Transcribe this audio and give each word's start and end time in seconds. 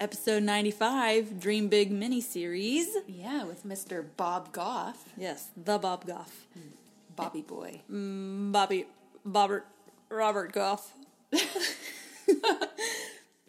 Episode 0.00 0.42
95, 0.44 1.38
Dream 1.38 1.68
Big 1.68 1.90
mini 1.90 2.22
series. 2.22 2.96
Yeah, 3.06 3.44
with 3.44 3.66
Mr. 3.66 4.02
Bob 4.16 4.50
Goff. 4.50 5.04
Yes, 5.14 5.50
the 5.54 5.76
Bob 5.76 6.06
Goff. 6.06 6.46
Bobby 7.14 7.42
boy. 7.42 7.82
Mm, 7.92 8.50
Bobby, 8.50 8.86
Bobbert, 9.28 9.64
Robert 10.08 10.52
Goff. 10.52 10.94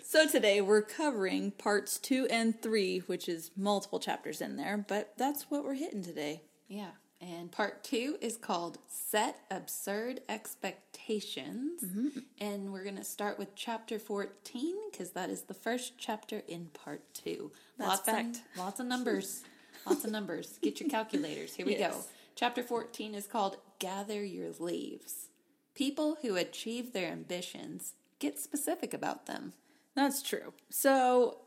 so 0.04 0.28
today 0.28 0.60
we're 0.60 0.82
covering 0.82 1.52
parts 1.52 1.98
two 1.98 2.28
and 2.30 2.62
three, 2.62 3.00
which 3.00 3.30
is 3.30 3.52
multiple 3.56 4.02
chapters 4.02 4.42
in 4.42 4.58
there, 4.58 4.84
but 4.86 5.14
that's 5.18 5.44
what 5.50 5.64
we're 5.64 5.76
hitting 5.76 6.04
today. 6.04 6.42
Yeah. 6.68 6.90
And 7.22 7.50
part 7.50 7.82
two 7.86 8.18
is 8.20 8.36
called 8.36 8.78
Set 8.90 9.38
Absurd 9.50 10.20
Expectations. 10.28 10.91
Mm-hmm. 11.20 12.08
And 12.40 12.72
we're 12.72 12.84
going 12.84 12.95
to 12.98 13.04
start 13.04 13.38
with 13.38 13.54
chapter 13.56 14.00
14 14.00 14.76
because 14.92 15.12
that 15.12 15.30
is 15.30 15.44
the 15.44 15.53
first 15.53 15.98
chapter 15.98 16.42
in 16.48 16.68
part 16.68 17.02
two. 17.14 17.52
That's 17.78 17.90
lots 17.90 18.02
fact. 18.02 18.36
Of, 18.38 18.58
lots 18.58 18.80
of 18.80 18.86
numbers. 18.86 19.44
lots 19.86 20.06
of 20.06 20.12
numbers. 20.12 20.58
Get 20.62 20.80
your 20.80 20.90
calculators. 20.90 21.56
Here 21.56 21.66
we 21.66 21.78
Yes. 21.78 21.94
go. 21.94 22.02
Chapter 22.36 22.64
14 22.64 23.14
is 23.14 23.28
called 23.28 23.58
Gather 23.80 24.23
Your 24.23 24.52
Leaves. 24.59 25.28
People 25.76 26.18
who 26.22 26.36
achieve 26.38 26.94
their 26.94 27.12
ambitions 27.12 27.94
get 28.20 28.40
specific 28.40 28.94
about 28.94 29.25
them. 29.25 29.53
That's 29.96 30.22
true. 30.22 30.53
So 30.70 31.40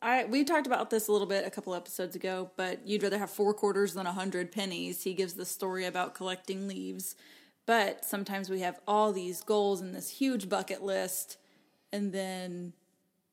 I 0.00 0.24
we 0.24 0.44
talked 0.44 0.66
about 0.66 0.88
this 0.90 1.08
a 1.08 1.12
little 1.12 1.26
bit 1.26 1.46
a 1.46 1.50
couple 1.50 1.74
episodes 1.74 2.16
ago, 2.16 2.50
but 2.56 2.86
you'd 2.86 3.02
rather 3.02 3.18
have 3.18 3.30
four 3.30 3.52
quarters 3.52 3.92
than 3.94 4.06
a 4.06 4.12
hundred 4.12 4.52
pennies. 4.52 5.02
He 5.02 5.12
gives 5.14 5.34
the 5.34 5.44
story 5.44 5.84
about 5.84 6.14
collecting 6.14 6.66
leaves. 6.66 7.14
But 7.66 8.04
sometimes 8.04 8.50
we 8.50 8.60
have 8.60 8.80
all 8.86 9.12
these 9.12 9.42
goals 9.42 9.80
and 9.80 9.94
this 9.94 10.10
huge 10.10 10.48
bucket 10.48 10.82
list, 10.82 11.36
and 11.92 12.12
then 12.12 12.72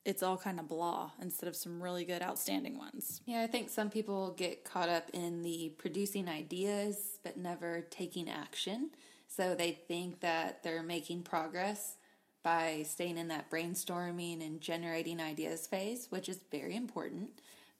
it's 0.05 0.23
all 0.23 0.37
kind 0.37 0.59
of 0.59 0.67
blah 0.67 1.11
instead 1.21 1.47
of 1.47 1.55
some 1.55 1.81
really 1.81 2.05
good 2.05 2.21
outstanding 2.21 2.77
ones. 2.77 3.21
Yeah, 3.25 3.41
I 3.41 3.47
think 3.47 3.69
some 3.69 3.89
people 3.89 4.31
get 4.31 4.63
caught 4.63 4.89
up 4.89 5.09
in 5.13 5.41
the 5.43 5.73
producing 5.77 6.27
ideas 6.27 7.19
but 7.23 7.37
never 7.37 7.81
taking 7.89 8.29
action. 8.29 8.91
So 9.27 9.55
they 9.55 9.79
think 9.87 10.21
that 10.21 10.63
they're 10.63 10.83
making 10.83 11.23
progress 11.23 11.97
by 12.41 12.83
staying 12.87 13.17
in 13.17 13.27
that 13.27 13.51
brainstorming 13.51 14.45
and 14.45 14.61
generating 14.61 15.21
ideas 15.21 15.67
phase, 15.67 16.07
which 16.09 16.29
is 16.29 16.39
very 16.51 16.75
important. 16.75 17.29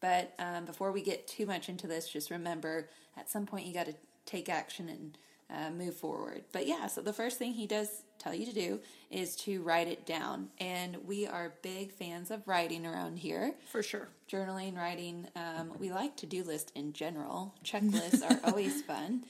But 0.02 0.34
um, 0.38 0.66
before 0.66 0.92
we 0.92 1.02
get 1.02 1.28
too 1.28 1.46
much 1.46 1.70
into 1.70 1.88
this, 1.88 2.08
just 2.08 2.30
remember 2.30 2.90
at 3.18 3.30
some 3.30 3.46
point 3.46 3.66
you 3.66 3.74
got 3.74 3.88
to 3.88 3.96
take 4.26 4.50
action 4.50 4.90
and 4.90 5.18
uh, 5.54 5.70
move 5.72 5.96
forward. 5.96 6.44
But 6.52 6.68
yeah, 6.68 6.88
so 6.88 7.02
the 7.02 7.14
first 7.14 7.38
thing 7.38 7.54
he 7.54 7.68
does 7.68 8.04
tell 8.20 8.34
you 8.34 8.46
to 8.46 8.54
do 8.54 8.80
is 9.10 9.36
to 9.38 9.62
write 9.64 9.88
it 9.88 10.06
down. 10.06 10.50
And 10.60 10.98
we 11.08 11.26
are 11.26 11.54
big 11.62 11.92
fans 11.92 12.32
of 12.32 12.48
writing 12.48 12.86
around 12.86 13.18
here 13.20 13.56
For 13.72 13.82
sure. 13.82 14.10
journaling, 14.32 14.76
writing. 14.78 15.28
Um, 15.36 15.72
we 15.80 15.92
like 15.92 16.16
to 16.18 16.26
do 16.26 16.44
lists 16.44 16.72
in 16.76 16.94
general. 16.94 17.56
Checklists 17.64 18.22
are 18.30 18.40
always 18.48 18.82
fun, 18.92 19.24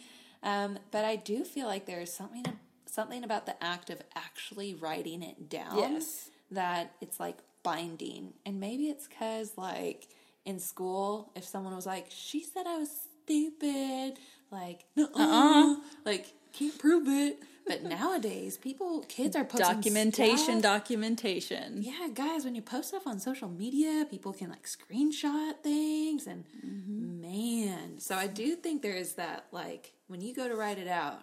um, 0.44 0.80
but 0.91 1.06
I 1.06 1.16
do 1.18 1.44
feel 1.44 1.68
like 1.68 1.85
there's 1.85 2.12
something 2.12 2.46
something 2.86 3.24
about 3.24 3.46
the 3.46 3.63
act 3.63 3.90
of 3.91 4.01
actually 4.16 4.74
writing 4.74 5.22
it 5.22 5.47
down. 5.50 5.78
Yes. 5.78 6.31
that 6.51 6.94
it's 7.01 7.19
like 7.19 7.38
binding, 7.62 8.34
and 8.46 8.59
maybe 8.59 8.86
it's 8.90 9.07
because 9.07 9.53
like 9.57 10.07
in 10.46 10.57
school, 10.59 11.31
if 11.36 11.44
someone 11.46 11.75
was 11.75 11.86
like, 11.86 12.07
"She 12.09 12.41
said 12.44 12.66
I 12.66 12.78
was 12.80 12.90
stupid," 13.24 14.18
like, 14.51 14.85
uh, 15.15 15.75
like 16.05 16.27
can't 16.53 16.77
prove 16.77 17.07
it. 17.07 17.39
But 17.67 17.83
nowadays, 17.83 18.57
people, 18.57 19.01
kids 19.07 19.35
are 19.35 19.43
posting 19.43 19.75
Documentation, 19.75 20.59
stuff. 20.59 20.61
documentation. 20.81 21.83
Yeah, 21.83 22.07
guys, 22.11 22.43
when 22.43 22.55
you 22.55 22.63
post 22.63 22.88
stuff 22.88 23.05
on 23.05 23.19
social 23.19 23.47
media, 23.47 24.07
people 24.09 24.33
can 24.33 24.49
like 24.49 24.65
screenshot 24.67 25.53
things 25.61 26.25
and 26.25 26.45
man. 26.63 27.99
So 27.99 28.15
I 28.15 28.25
do 28.25 28.55
think 28.55 28.81
there 28.81 28.95
is 28.95 29.13
that 29.13 29.45
like 29.51 29.93
when 30.07 30.19
you 30.19 30.33
go 30.33 30.47
to 30.47 30.55
write 30.55 30.79
it 30.79 30.88
out, 30.88 31.21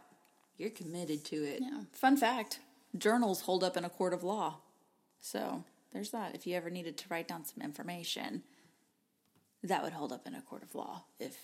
you're 0.56 0.70
committed 0.70 1.25
to 1.26 1.36
it. 1.36 1.60
Yeah. 1.62 1.81
Fun 1.92 2.16
fact 2.16 2.60
journals 2.97 3.42
hold 3.42 3.65
up 3.65 3.76
in 3.76 3.84
a 3.84 3.91
court 3.91 4.15
of 4.15 4.22
law. 4.22 4.59
So 5.20 5.65
there's 5.92 6.10
that. 6.10 6.34
If 6.34 6.47
you 6.47 6.54
ever 6.56 6.70
needed 6.70 6.97
to 6.98 7.04
write 7.09 7.26
down 7.28 7.44
some 7.44 7.62
information, 7.62 8.42
that 9.62 9.82
would 9.82 9.92
hold 9.92 10.12
up 10.12 10.26
in 10.26 10.34
a 10.34 10.41
court 10.41 10.62
of 10.62 10.75
law 10.75 11.04
if, 11.19 11.36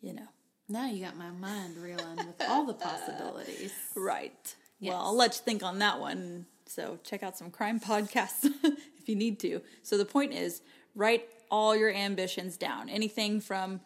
you 0.00 0.12
know. 0.12 0.28
Now 0.68 0.86
you 0.86 1.04
got 1.04 1.16
my 1.16 1.30
mind 1.30 1.76
reeling 1.76 2.16
with 2.16 2.42
all 2.48 2.64
the 2.64 2.74
possibilities. 2.74 3.72
Right. 3.96 4.54
Yes. 4.80 4.92
Well, 4.92 5.02
I'll 5.02 5.16
let 5.16 5.34
you 5.34 5.42
think 5.44 5.62
on 5.62 5.78
that 5.78 6.00
one. 6.00 6.46
So 6.66 6.98
check 7.04 7.22
out 7.22 7.38
some 7.38 7.50
crime 7.50 7.78
podcasts 7.80 8.44
if 8.64 9.08
you 9.08 9.14
need 9.14 9.38
to. 9.40 9.60
So 9.82 9.96
the 9.96 10.04
point 10.04 10.32
is 10.32 10.62
write 10.94 11.28
all 11.50 11.76
your 11.76 11.90
ambitions 11.90 12.56
down. 12.56 12.88
Anything 12.88 13.40
from 13.40 13.80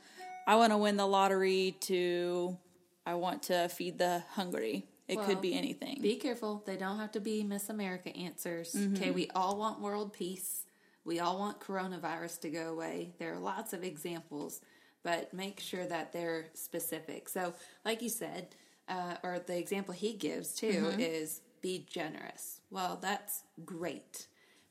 I 0.47 0.57
want 0.57 0.73
to 0.73 0.79
win 0.79 0.97
the 0.97 1.07
lottery 1.07 1.77
to 1.83 2.57
I 3.05 3.15
want 3.15 3.45
to 3.45 3.69
feed 3.69 3.99
the 3.99 4.23
hungry. 4.31 4.87
It 5.09 5.17
Well, 5.17 5.27
could 5.27 5.41
be 5.41 5.55
anything. 5.55 6.01
Be 6.03 6.17
careful. 6.17 6.63
They 6.67 6.77
don't 6.77 6.99
have 6.99 7.13
to 7.13 7.21
be 7.21 7.43
Miss 7.43 7.69
America 7.69 8.15
answers. 8.17 8.73
Mm-hmm. 8.75 8.95
Okay, 8.95 9.11
we 9.11 9.29
all 9.35 9.57
want 9.57 9.81
world 9.81 10.13
peace. 10.13 10.65
We 11.05 11.19
all 11.21 11.39
want 11.39 11.61
coronavirus 11.61 12.41
to 12.43 12.51
go 12.51 12.71
away. 12.71 13.13
There 13.19 13.33
are 13.33 13.39
lots 13.39 13.73
of 13.73 13.83
examples, 13.83 14.61
but 15.03 15.33
make 15.33 15.61
sure 15.61 15.87
that 15.87 16.13
they're 16.13 16.47
specific. 16.55 17.29
So, 17.29 17.55
like 17.85 18.03
you 18.03 18.09
said, 18.09 18.49
uh, 18.89 19.17
or 19.23 19.39
the 19.39 19.59
example 19.59 19.95
he 19.95 20.15
gives 20.15 20.55
too 20.55 20.93
is 20.99 21.41
be 21.61 21.87
generous. 21.89 22.61
Well, 22.71 22.99
that's 23.01 23.43
great. 23.65 24.27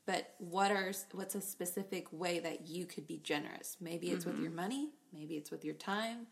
But 0.06 0.34
what 0.38 0.70
are 0.70 0.92
what's 1.12 1.34
a 1.34 1.40
specific 1.40 2.06
way 2.12 2.38
that 2.38 2.66
you 2.66 2.86
could 2.86 3.06
be 3.06 3.18
generous? 3.18 3.76
Maybe 3.80 4.10
it's 4.10 4.24
with 4.24 4.38
your 4.40 4.50
money, 4.50 4.88
maybe 5.12 5.34
it's 5.34 5.50
with 5.50 5.64
your 5.64 5.74
time. 5.74 6.26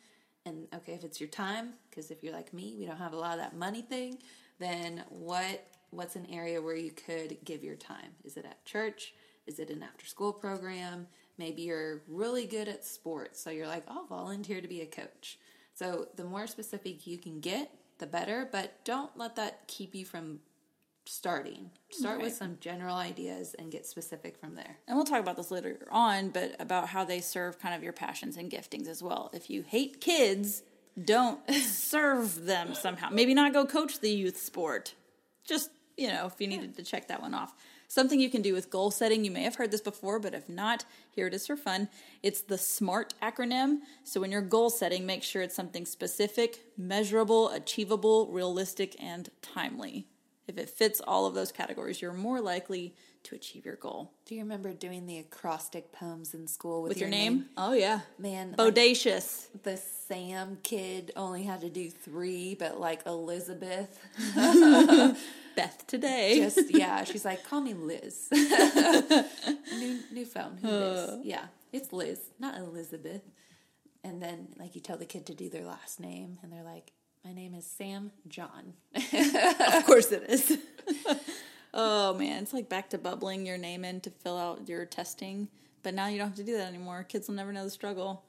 And 0.46 0.66
okay, 0.74 0.94
if 0.94 1.04
it's 1.04 1.20
your 1.20 1.28
time, 1.28 1.74
because 1.90 2.10
if 2.10 2.22
you're 2.22 2.32
like 2.32 2.54
me, 2.54 2.74
we 2.78 2.86
don't 2.86 2.96
have 2.96 3.12
a 3.12 3.18
lot 3.18 3.32
of 3.32 3.40
that 3.40 3.54
money 3.54 3.82
thing, 3.82 4.18
then 4.58 5.04
what 5.10 5.66
what's 5.90 6.16
an 6.16 6.26
area 6.32 6.62
where 6.62 6.76
you 6.76 6.90
could 6.90 7.36
give 7.44 7.62
your 7.62 7.76
time? 7.76 8.12
Is 8.24 8.36
it 8.36 8.46
at 8.46 8.64
church? 8.64 9.12
Is 9.46 9.58
it 9.58 9.70
an 9.70 9.82
after 9.82 10.06
school 10.06 10.32
program? 10.32 11.06
Maybe 11.38 11.62
you're 11.62 12.02
really 12.08 12.46
good 12.46 12.68
at 12.68 12.84
sports, 12.84 13.40
so 13.40 13.50
you're 13.50 13.66
like, 13.66 13.84
I'll 13.88 14.06
volunteer 14.06 14.60
to 14.60 14.68
be 14.68 14.80
a 14.80 14.86
coach. 14.86 15.38
So 15.74 16.08
the 16.16 16.24
more 16.24 16.46
specific 16.46 17.06
you 17.06 17.18
can 17.18 17.40
get, 17.40 17.70
the 17.98 18.06
better, 18.06 18.48
but 18.50 18.84
don't 18.84 19.16
let 19.16 19.36
that 19.36 19.66
keep 19.66 19.94
you 19.94 20.04
from 20.04 20.40
starting. 21.04 21.70
Start 21.90 22.20
with 22.20 22.34
some 22.34 22.58
general 22.60 22.96
ideas 22.96 23.54
and 23.58 23.70
get 23.70 23.86
specific 23.86 24.36
from 24.36 24.54
there. 24.54 24.78
and 24.88 24.96
we'll 24.96 25.04
talk 25.06 25.20
about 25.20 25.36
this 25.36 25.50
later 25.50 25.86
on, 25.90 26.30
but 26.30 26.56
about 26.58 26.88
how 26.88 27.04
they 27.04 27.20
serve 27.20 27.58
kind 27.58 27.74
of 27.74 27.82
your 27.82 27.92
passions 27.92 28.36
and 28.36 28.50
giftings 28.50 28.88
as 28.88 29.02
well. 29.02 29.30
If 29.32 29.48
you 29.48 29.62
hate 29.62 30.00
kids, 30.00 30.62
don't 31.02 31.40
serve 31.62 32.44
them 32.46 32.74
somehow. 32.74 33.10
Maybe 33.10 33.34
not 33.34 33.52
go 33.52 33.66
coach 33.66 34.00
the 34.00 34.10
youth 34.10 34.38
sport. 34.38 34.94
Just, 35.46 35.70
you 35.96 36.08
know, 36.08 36.26
if 36.26 36.40
you 36.40 36.48
needed 36.48 36.76
to 36.76 36.82
check 36.82 37.08
that 37.08 37.22
one 37.22 37.34
off. 37.34 37.54
Something 37.88 38.20
you 38.20 38.30
can 38.30 38.42
do 38.42 38.52
with 38.52 38.70
goal 38.70 38.90
setting, 38.90 39.24
you 39.24 39.30
may 39.30 39.42
have 39.42 39.56
heard 39.56 39.70
this 39.70 39.80
before, 39.80 40.18
but 40.18 40.34
if 40.34 40.48
not, 40.48 40.84
here 41.10 41.26
it 41.26 41.34
is 41.34 41.46
for 41.46 41.56
fun. 41.56 41.88
It's 42.22 42.40
the 42.40 42.58
SMART 42.58 43.14
acronym. 43.22 43.78
So 44.04 44.20
when 44.20 44.32
you're 44.32 44.42
goal 44.42 44.70
setting, 44.70 45.06
make 45.06 45.22
sure 45.22 45.42
it's 45.42 45.54
something 45.54 45.86
specific, 45.86 46.60
measurable, 46.76 47.50
achievable, 47.50 48.28
realistic, 48.30 48.96
and 49.00 49.30
timely. 49.40 50.06
If 50.46 50.58
it 50.58 50.70
fits 50.70 51.00
all 51.00 51.26
of 51.26 51.34
those 51.34 51.52
categories, 51.52 52.00
you're 52.00 52.12
more 52.12 52.40
likely 52.40 52.94
to 53.26 53.34
achieve 53.34 53.64
your 53.64 53.76
goal. 53.76 54.12
Do 54.24 54.34
you 54.34 54.42
remember 54.42 54.72
doing 54.72 55.06
the 55.06 55.18
acrostic 55.18 55.92
poems 55.92 56.34
in 56.34 56.46
school 56.46 56.82
with, 56.82 56.90
With 56.90 56.98
your 56.98 57.08
name? 57.08 57.46
Oh, 57.56 57.72
yeah. 57.72 58.00
Man, 58.18 58.54
like, 58.56 58.74
Bodacious. 58.74 59.46
the 59.62 59.76
Sam 59.76 60.58
kid 60.62 61.12
only 61.16 61.42
had 61.42 61.60
to 61.62 61.68
do 61.68 61.90
three, 61.90 62.54
but 62.54 62.78
like 62.78 63.04
Elizabeth, 63.06 63.98
Beth 65.56 65.84
today. 65.86 66.38
just 66.38 66.70
yeah, 66.72 67.02
she's 67.04 67.24
like, 67.24 67.44
call 67.44 67.60
me 67.60 67.74
Liz. 67.74 68.28
new 68.32 69.98
new 70.12 70.24
phone. 70.24 70.58
Who 70.62 70.68
uh. 70.68 70.70
Liz? 70.70 71.20
Yeah, 71.24 71.46
it's 71.72 71.92
Liz, 71.92 72.20
not 72.38 72.56
Elizabeth. 72.58 73.22
And 74.04 74.22
then 74.22 74.48
like 74.56 74.76
you 74.76 74.80
tell 74.80 74.96
the 74.96 75.06
kid 75.06 75.26
to 75.26 75.34
do 75.34 75.48
their 75.48 75.64
last 75.64 75.98
name, 75.98 76.38
and 76.42 76.52
they're 76.52 76.62
like, 76.62 76.92
my 77.24 77.32
name 77.32 77.54
is 77.54 77.66
Sam 77.66 78.12
John. 78.28 78.74
of 78.94 79.84
course 79.86 80.12
it 80.12 80.22
is. 80.28 80.58
Oh, 81.76 82.14
man. 82.14 82.42
It's 82.42 82.52
like 82.52 82.68
back 82.68 82.90
to 82.90 82.98
bubbling 82.98 83.46
your 83.46 83.58
name 83.58 83.84
in 83.84 84.00
to 84.00 84.10
fill 84.10 84.36
out 84.36 84.68
your 84.68 84.84
testing. 84.84 85.48
But 85.84 85.94
now 85.94 86.08
you 86.08 86.18
don't 86.18 86.28
have 86.28 86.36
to 86.38 86.42
do 86.42 86.56
that 86.56 86.66
anymore. 86.66 87.04
Kids 87.04 87.28
will 87.28 87.36
never 87.36 87.52
know 87.52 87.62
the 87.62 87.70
struggle. 87.70 88.24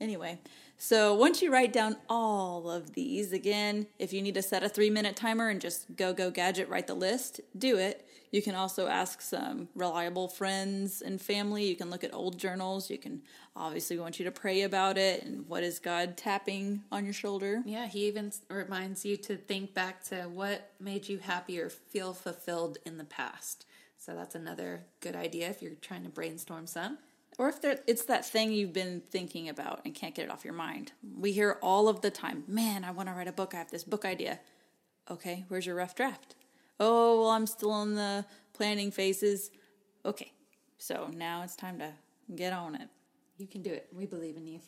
Anyway, 0.00 0.38
so 0.76 1.14
once 1.14 1.40
you 1.40 1.52
write 1.52 1.72
down 1.72 1.96
all 2.08 2.70
of 2.70 2.94
these, 2.94 3.32
again, 3.32 3.86
if 3.98 4.12
you 4.12 4.20
need 4.20 4.34
to 4.34 4.42
set 4.42 4.62
a 4.62 4.68
three 4.68 4.90
minute 4.90 5.16
timer 5.16 5.48
and 5.48 5.60
just 5.60 5.96
go, 5.96 6.12
go, 6.12 6.30
gadget, 6.30 6.68
write 6.68 6.86
the 6.86 6.94
list, 6.94 7.40
do 7.56 7.78
it. 7.78 8.06
You 8.32 8.42
can 8.42 8.56
also 8.56 8.88
ask 8.88 9.20
some 9.20 9.68
reliable 9.76 10.26
friends 10.26 11.00
and 11.00 11.20
family. 11.20 11.64
You 11.66 11.76
can 11.76 11.88
look 11.88 12.02
at 12.02 12.12
old 12.12 12.36
journals. 12.36 12.90
You 12.90 12.98
can 12.98 13.22
obviously 13.54 13.96
want 13.96 14.18
you 14.18 14.24
to 14.24 14.32
pray 14.32 14.62
about 14.62 14.98
it 14.98 15.22
and 15.22 15.46
what 15.46 15.62
is 15.62 15.78
God 15.78 16.16
tapping 16.16 16.82
on 16.90 17.04
your 17.04 17.14
shoulder. 17.14 17.62
Yeah, 17.64 17.86
he 17.86 18.08
even 18.08 18.32
reminds 18.50 19.04
you 19.04 19.16
to 19.18 19.36
think 19.36 19.72
back 19.72 20.02
to 20.06 20.22
what 20.22 20.72
made 20.80 21.08
you 21.08 21.18
happy 21.18 21.60
or 21.60 21.70
feel 21.70 22.12
fulfilled 22.12 22.78
in 22.84 22.98
the 22.98 23.04
past. 23.04 23.66
So 23.96 24.14
that's 24.16 24.34
another 24.34 24.84
good 25.00 25.14
idea 25.14 25.48
if 25.48 25.62
you're 25.62 25.76
trying 25.80 26.02
to 26.02 26.10
brainstorm 26.10 26.66
some. 26.66 26.98
Or 27.38 27.48
if 27.48 27.56
it's 27.86 28.04
that 28.04 28.24
thing 28.24 28.52
you've 28.52 28.72
been 28.72 29.02
thinking 29.10 29.48
about 29.48 29.80
and 29.84 29.94
can't 29.94 30.14
get 30.14 30.26
it 30.26 30.30
off 30.30 30.44
your 30.44 30.54
mind. 30.54 30.92
We 31.18 31.32
hear 31.32 31.58
all 31.62 31.88
of 31.88 32.00
the 32.00 32.10
time, 32.10 32.44
man, 32.46 32.84
I 32.84 32.92
want 32.92 33.08
to 33.08 33.14
write 33.14 33.26
a 33.26 33.32
book. 33.32 33.54
I 33.54 33.58
have 33.58 33.70
this 33.70 33.84
book 33.84 34.04
idea. 34.04 34.38
Okay, 35.10 35.44
where's 35.48 35.66
your 35.66 35.74
rough 35.74 35.94
draft? 35.94 36.36
Oh, 36.78 37.22
well, 37.22 37.30
I'm 37.30 37.46
still 37.46 37.82
in 37.82 37.94
the 37.94 38.24
planning 38.52 38.90
phases. 38.90 39.50
Okay, 40.04 40.32
so 40.78 41.10
now 41.12 41.42
it's 41.42 41.56
time 41.56 41.78
to 41.78 41.92
get 42.34 42.52
on 42.52 42.76
it. 42.76 42.88
You 43.36 43.46
can 43.46 43.62
do 43.62 43.72
it. 43.72 43.88
We 43.92 44.06
believe 44.06 44.36
in 44.36 44.46
you. 44.46 44.60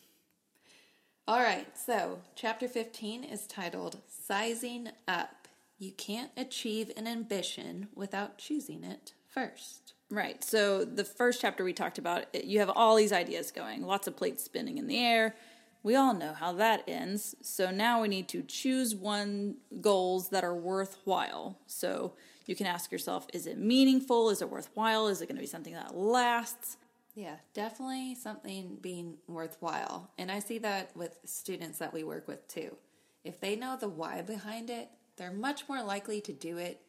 All 1.27 1.41
right, 1.41 1.67
so 1.77 2.19
chapter 2.35 2.67
15 2.67 3.23
is 3.23 3.47
titled 3.47 3.97
Sizing 4.07 4.89
Up. 5.07 5.47
You 5.77 5.91
can't 5.91 6.31
achieve 6.35 6.91
an 6.97 7.07
ambition 7.07 7.87
without 7.95 8.37
choosing 8.37 8.83
it 8.83 9.13
first. 9.27 9.93
Right. 10.09 10.41
So 10.43 10.85
the 10.85 11.03
first 11.03 11.41
chapter 11.41 11.63
we 11.63 11.73
talked 11.73 11.97
about, 11.97 12.33
you 12.33 12.59
have 12.59 12.69
all 12.69 12.95
these 12.95 13.11
ideas 13.11 13.51
going, 13.51 13.85
lots 13.85 14.07
of 14.07 14.15
plates 14.15 14.43
spinning 14.43 14.77
in 14.77 14.87
the 14.87 14.97
air. 14.97 15.35
We 15.83 15.95
all 15.95 16.13
know 16.13 16.33
how 16.33 16.53
that 16.53 16.83
ends. 16.87 17.35
So 17.41 17.71
now 17.71 18.01
we 18.01 18.07
need 18.07 18.29
to 18.29 18.41
choose 18.41 18.95
one 18.95 19.57
goals 19.81 20.29
that 20.29 20.43
are 20.43 20.55
worthwhile. 20.55 21.59
So 21.67 22.13
you 22.45 22.55
can 22.55 22.67
ask 22.67 22.91
yourself, 22.91 23.27
is 23.33 23.47
it 23.47 23.57
meaningful? 23.57 24.29
Is 24.29 24.41
it 24.41 24.49
worthwhile? 24.49 25.07
Is 25.07 25.21
it 25.21 25.27
going 25.27 25.35
to 25.35 25.41
be 25.41 25.47
something 25.47 25.73
that 25.73 25.95
lasts? 25.95 26.77
Yeah, 27.13 27.35
definitely 27.53 28.15
something 28.15 28.77
being 28.79 29.15
worthwhile. 29.27 30.11
And 30.17 30.31
I 30.31 30.39
see 30.39 30.57
that 30.59 30.95
with 30.95 31.17
students 31.25 31.79
that 31.79 31.93
we 31.93 32.03
work 32.03 32.27
with 32.27 32.47
too. 32.47 32.77
If 33.23 33.41
they 33.41 33.55
know 33.55 33.75
the 33.77 33.89
why 33.89 34.21
behind 34.21 34.69
it, 34.69 34.89
they're 35.17 35.31
much 35.31 35.67
more 35.67 35.83
likely 35.83 36.21
to 36.21 36.31
do 36.31 36.57
it, 36.57 36.79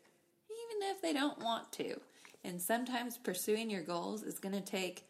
even 0.51 0.89
if 0.91 1.03
they 1.03 1.13
don't 1.13 1.43
want 1.43 1.73
to. 1.73 2.01
And 2.45 2.61
sometimes 2.61 3.19
pursuing 3.19 3.71
your 3.71 3.83
goals 3.83 4.23
is 4.23 4.39
going 4.39 4.55
to 4.55 4.61
take 4.61 5.05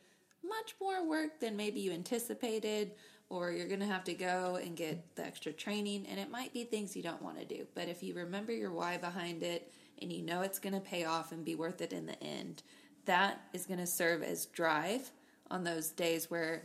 much 0.47 0.75
more 0.81 1.09
work 1.09 1.41
than 1.41 1.57
maybe 1.57 1.81
you 1.81 1.93
anticipated, 1.93 2.93
or 3.29 3.53
you're 3.53 3.69
going 3.69 3.81
to 3.81 3.87
have 3.87 4.05
to 4.05 4.15
go 4.15 4.59
and 4.63 4.77
get 4.77 5.15
the 5.15 5.25
extra 5.25 5.53
training, 5.53 6.07
and 6.09 6.19
it 6.19 6.31
might 6.31 6.53
be 6.53 6.65
things 6.65 6.97
you 6.97 7.03
don't 7.03 7.23
want 7.23 7.39
to 7.39 7.45
do. 7.45 7.67
But 7.75 7.89
if 7.89 8.03
you 8.03 8.15
remember 8.15 8.53
your 8.53 8.73
why 8.73 8.97
behind 8.97 9.43
it 9.43 9.71
and 10.01 10.13
you 10.13 10.23
know 10.23 10.41
it's 10.43 10.59
going 10.59 10.73
to 10.73 10.81
pay 10.81 11.05
off 11.05 11.33
and 11.33 11.45
be 11.45 11.55
worth 11.55 11.81
it 11.83 11.93
in 11.93 12.07
the 12.07 12.23
end, 12.23 12.63
that 13.05 13.41
is 13.53 13.67
going 13.67 13.81
to 13.81 13.87
serve 13.87 14.23
as 14.23 14.47
drive 14.47 15.11
on 15.51 15.65
those 15.65 15.91
days 15.91 16.31
where 16.31 16.65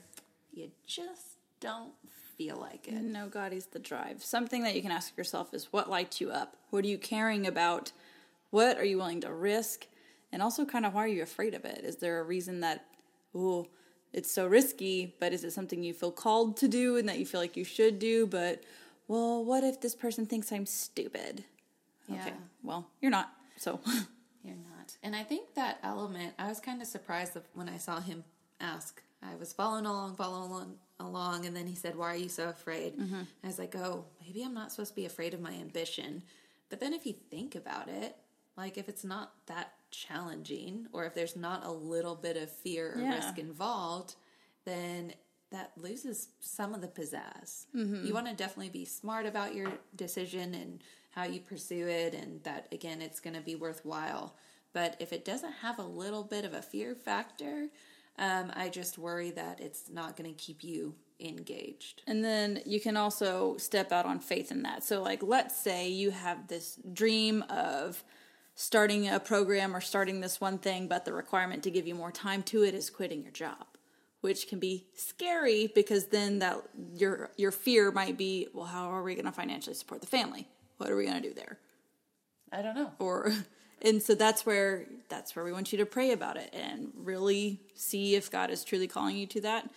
you 0.54 0.70
just 0.86 1.38
don't 1.60 1.94
feel 2.38 2.58
like 2.58 2.88
it. 2.88 2.94
No, 2.94 3.28
God 3.28 3.54
is 3.54 3.68
the 3.68 3.80
drive. 3.80 4.24
Something 4.24 4.64
that 4.64 4.76
you 4.76 4.82
can 4.82 4.92
ask 4.92 5.18
yourself 5.18 5.54
is 5.54 5.72
what 5.72 5.90
lights 5.90 6.22
you 6.22 6.32
up? 6.32 6.58
What 6.70 6.86
are 6.86 6.90
you 6.90 6.98
caring 6.98 7.48
about? 7.48 7.92
What 8.50 8.78
are 8.78 8.86
you 8.86 8.98
willing 8.98 9.22
to 9.22 9.34
risk? 9.34 9.88
And 10.34 10.42
also, 10.42 10.66
kind 10.66 10.86
of, 10.86 10.96
why 10.96 11.04
are 11.04 11.08
you 11.08 11.22
afraid 11.22 11.54
of 11.54 11.64
it? 11.64 11.86
Is 11.86 11.98
there 11.98 12.20
a 12.20 12.24
reason 12.24 12.62
that, 12.62 12.86
oh, 13.36 13.68
it's 14.12 14.32
so 14.32 14.48
risky, 14.48 15.16
but 15.20 15.32
is 15.32 15.44
it 15.44 15.54
something 15.54 15.84
you 15.84 15.94
feel 15.94 16.12
called 16.12 16.58
to 16.58 16.68
do 16.68 16.98
and 16.98 17.08
that 17.08 17.20
you 17.20 17.26
feel 17.26 17.40
like 17.40 17.56
you 17.56 17.64
should 17.64 18.00
do? 18.00 18.26
But, 18.26 18.64
well, 19.08 19.46
what 19.46 19.64
if 19.64 19.80
this 19.80 19.94
person 19.94 20.26
thinks 20.26 20.52
I'm 20.52 20.66
stupid? 20.66 21.44
Yeah. 22.08 22.22
Okay, 22.22 22.34
well, 22.64 22.90
you're 23.00 23.12
not. 23.12 23.32
So, 23.58 23.80
You're 24.44 24.56
not. 24.56 24.98
And 25.02 25.16
I 25.16 25.24
think 25.24 25.54
that 25.56 25.80
element, 25.84 26.34
I 26.38 26.50
was 26.50 26.60
kind 26.60 26.82
of 26.82 26.88
surprised 26.88 27.38
when 27.54 27.70
I 27.70 27.78
saw 27.78 28.02
him 28.02 28.24
ask. 28.60 29.02
I 29.22 29.36
was 29.36 29.54
following 29.54 29.86
along, 29.86 30.16
following 30.16 30.52
along, 30.52 30.76
along, 31.00 31.46
and 31.46 31.56
then 31.56 31.66
he 31.66 31.76
said, 31.76 31.96
Why 31.96 32.12
are 32.12 32.18
you 32.18 32.28
so 32.28 32.50
afraid? 32.50 32.98
Mm-hmm. 32.98 33.22
I 33.44 33.48
was 33.48 33.58
like, 33.58 33.74
Oh, 33.76 34.06
maybe 34.22 34.44
I'm 34.44 34.54
not 34.54 34.72
supposed 34.72 34.90
to 34.92 34.96
be 34.96 35.06
afraid 35.06 35.34
of 35.34 35.40
my 35.40 35.54
ambition. 35.54 36.24
But 36.70 36.82
then 36.82 36.92
if 36.92 37.06
you 37.06 37.14
think 37.14 37.56
about 37.56 37.88
it, 37.88 38.18
like 38.58 38.78
if 38.78 38.90
it's 38.90 39.06
not 39.06 39.32
that 39.46 39.74
challenging, 39.94 40.88
or 40.92 41.06
if 41.06 41.14
there's 41.14 41.36
not 41.36 41.66
a 41.66 41.72
little 41.72 42.16
bit 42.16 42.36
of 42.36 42.52
fear 42.52 42.94
or 42.96 43.02
Yeah. 43.02 43.16
risk 43.16 43.40
involved, 43.40 44.16
then 44.66 45.14
that 45.52 45.72
loses 45.78 46.30
some 46.40 46.74
of 46.74 46.82
the 46.82 46.88
pizzazz. 46.88 47.68
You 48.04 48.14
want 48.14 48.28
to 48.28 48.34
definitely 48.34 48.72
be 48.72 48.86
smart 48.86 49.26
about 49.26 49.54
your 49.56 49.72
decision 49.96 50.54
and 50.56 50.84
how 51.12 51.24
you 51.26 51.40
pursue 51.40 51.88
it, 51.88 52.14
and 52.14 52.44
that 52.44 52.68
again, 52.72 53.02
it's 53.02 53.20
going 53.20 53.36
to 53.36 53.42
be 53.42 53.56
worthwhile. 53.56 54.36
But 54.74 54.98
if 55.00 55.14
it 55.14 55.24
doesn't 55.24 55.52
have 55.62 55.78
a 55.78 55.84
little 55.84 56.24
bit 56.24 56.44
of 56.44 56.54
a 56.54 56.62
fear 56.64 56.96
factor, 56.96 57.70
um, 58.18 58.52
I 58.56 58.70
just 58.70 58.98
worry 58.98 59.30
that 59.32 59.60
it's 59.60 59.90
not 59.90 60.16
going 60.16 60.34
to 60.34 60.44
keep 60.44 60.64
you 60.64 60.96
engaged. 61.20 62.02
And 62.08 62.24
then 62.26 62.62
you 62.66 62.80
can 62.80 62.98
also 62.98 63.56
step 63.58 63.92
out 63.92 64.06
on 64.06 64.20
faith 64.20 64.52
in 64.52 64.64
that. 64.64 64.84
So, 64.84 65.02
like, 65.04 65.22
let's 65.22 65.56
say 65.56 65.90
you 65.90 66.10
have 66.12 66.48
this 66.48 66.80
dream 66.94 67.44
of 67.50 68.04
starting 68.56 69.08
a 69.08 69.20
program 69.20 69.76
or 69.76 69.82
starting 69.82 70.22
this 70.22 70.40
one 70.40 70.58
thing, 70.58 70.88
but 70.88 71.06
the 71.06 71.14
requirement 71.14 71.64
to 71.64 71.72
give 71.72 71.88
you 71.88 71.96
more 71.96 72.12
time 72.12 72.44
to 72.44 72.64
it 72.64 72.74
is 72.74 72.90
quitting 72.90 73.24
your 73.24 73.32
job, 73.32 73.66
which 74.22 74.48
can 74.48 74.60
be 74.60 74.86
scary 74.96 75.72
because 75.74 76.08
then 76.08 76.40
that 76.40 76.58
your 76.96 77.32
your 77.38 77.52
fear 77.52 77.92
might 77.92 78.18
be, 78.18 78.48
well, 78.54 78.66
how 78.66 78.90
are 78.90 79.04
we 79.04 79.16
going 79.16 79.26
to 79.26 79.32
financially 79.32 79.76
support 79.76 80.02
the 80.02 80.08
family? 80.08 80.48
What 80.78 80.92
are 80.92 80.96
we 80.96 81.06
going 81.06 81.22
to 81.22 81.28
do 81.28 81.34
there? 81.34 81.58
I 82.52 82.62
don't 82.62 82.76
know. 82.76 82.92
or 83.00 83.34
and 83.82 84.02
so 84.02 84.14
that's 84.14 84.46
where 84.46 84.86
that's 85.10 85.36
where 85.36 85.44
we 85.44 85.52
want 85.52 85.72
you 85.72 85.80
to 85.80 85.86
pray 85.86 86.12
about 86.12 86.38
it 86.38 86.54
and 86.54 86.92
really 86.96 87.60
see 87.74 88.16
if 88.16 88.30
God 88.30 88.52
is 88.52 88.64
truly 88.64 88.88
calling 88.88 89.16
you 89.16 89.26
to 89.28 89.42
that. 89.42 89.70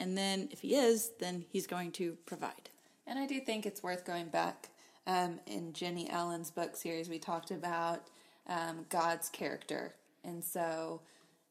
And 0.00 0.18
then 0.18 0.48
if 0.50 0.60
he 0.60 0.74
is, 0.74 1.12
then 1.20 1.44
he's 1.50 1.68
going 1.68 1.92
to 1.92 2.16
provide. 2.26 2.68
And 3.06 3.18
I 3.18 3.26
do 3.26 3.40
think 3.40 3.64
it's 3.64 3.82
worth 3.82 4.04
going 4.04 4.26
back. 4.28 4.70
Um, 5.06 5.38
in 5.46 5.74
Jennie 5.74 6.08
Allen's 6.08 6.50
book 6.50 6.76
series, 6.76 7.10
we 7.10 7.18
talked 7.18 7.50
about 7.50 8.08
um, 8.48 8.86
God's 8.88 9.28
character. 9.28 9.94
And 10.22 10.44
so, 10.44 11.00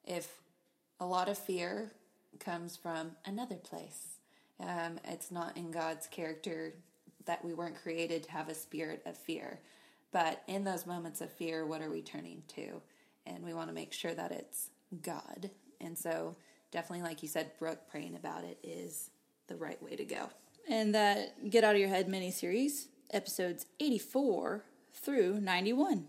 if 0.06 0.42
a 1.00 1.06
lot 1.06 1.30
of 1.30 1.38
fear 1.38 1.92
comes 2.40 2.76
from 2.76 3.12
another 3.26 3.56
place, 3.56 4.18
um, 4.60 5.00
it's 5.06 5.32
not 5.32 5.58
in 5.58 5.72
God's 5.72 6.08
character 6.08 6.74
that 7.26 7.44
we 7.44 7.54
weren't 7.54 7.82
created 7.82 8.24
to 8.24 8.32
have 8.32 8.50
a 8.50 8.56
spirit 8.56 9.02
of 9.06 9.18
fear. 9.18 9.60
But 10.12 10.44
in 10.48 10.64
those 10.64 10.86
moments 10.86 11.22
of 11.22 11.32
fear, 11.32 11.66
what 11.66 11.82
are 11.82 11.90
we 11.90 12.02
turning 12.02 12.44
to? 12.56 12.82
And 13.26 13.44
we 13.44 13.54
want 13.54 13.70
to 13.70 13.74
make 13.74 13.94
sure 13.94 14.14
that 14.14 14.32
it's 14.32 14.70
God. 15.02 15.50
And 15.82 15.98
so, 15.98 16.36
definitely, 16.72 17.04
like 17.04 17.22
you 17.22 17.30
said, 17.30 17.52
Brooke, 17.58 17.90
praying 17.90 18.16
about 18.16 18.44
it 18.44 18.58
is 18.64 19.10
the 19.48 19.56
right 19.56 19.82
way 19.82 19.96
to 19.96 20.06
go. 20.06 20.30
And 20.70 20.96
that 20.96 21.50
Get 21.50 21.64
Out 21.64 21.76
of 21.76 21.82
Your 21.82 21.90
Head 21.90 22.08
miniseries, 22.08 22.88
episodes 23.12 23.66
84 23.80 24.64
through 24.94 25.42
91. 25.42 26.06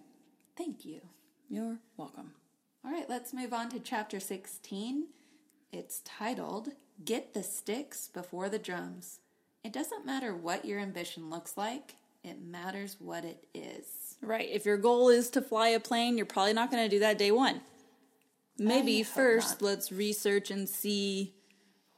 Thank 0.57 0.85
you. 0.85 1.01
You're 1.49 1.79
welcome. 1.97 2.33
All 2.85 2.93
right, 2.93 3.09
let's 3.09 3.33
move 3.33 3.53
on 3.53 3.71
to 3.71 3.81
chapter 3.81 4.21
16. 4.21 5.07
It's 5.73 6.01
titled 6.01 6.69
Get 7.05 7.35
the 7.35 7.43
Sticks 7.43 8.09
Before 8.09 8.49
the 8.49 8.59
Drums. 8.59 9.19
It 9.65 9.73
doesn't 9.73 10.07
matter 10.07 10.35
what 10.35 10.65
your 10.65 10.79
ambition 10.79 11.31
looks 11.31 11.57
like, 11.57 11.97
it 12.23 12.43
matters 12.43 12.97
what 12.99 13.25
it 13.25 13.47
is. 13.53 14.17
Right. 14.23 14.49
If 14.51 14.65
your 14.65 14.77
goal 14.77 15.09
is 15.09 15.29
to 15.31 15.43
fly 15.43 15.69
a 15.69 15.81
plane, 15.81 16.17
you're 16.17 16.27
probably 16.27 16.53
not 16.53 16.71
going 16.71 16.83
to 16.83 16.89
do 16.89 17.01
that 17.01 17.19
day 17.19 17.31
one. 17.31 17.61
Maybe 18.57 19.03
first 19.03 19.61
not. 19.61 19.69
let's 19.69 19.91
research 19.91 20.51
and 20.51 20.69
see 20.69 21.35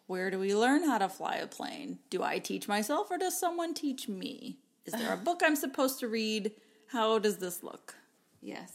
where 0.07 0.31
do 0.31 0.39
we 0.39 0.55
learn 0.55 0.85
how 0.85 0.99
to 0.99 1.09
fly 1.09 1.37
a 1.37 1.47
plane? 1.47 1.99
Do 2.11 2.23
I 2.23 2.39
teach 2.39 2.67
myself 2.67 3.11
or 3.11 3.19
does 3.19 3.39
someone 3.39 3.75
teach 3.75 4.09
me? 4.09 4.59
Is 4.85 4.95
there 4.95 5.13
a 5.13 5.17
book 5.25 5.43
I'm 5.45 5.57
supposed 5.57 6.01
to 6.01 6.09
read? 6.09 6.53
How 6.89 7.19
does 7.19 7.37
this 7.37 7.63
look? 7.63 7.95
Yes. 8.41 8.73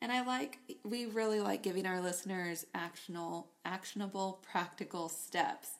And 0.00 0.12
I 0.12 0.24
like 0.24 0.58
we 0.84 1.06
really 1.06 1.40
like 1.40 1.62
giving 1.62 1.86
our 1.86 2.00
listeners 2.00 2.66
actionable 2.74 3.48
actionable 3.64 4.40
practical 4.50 5.08
steps. 5.08 5.70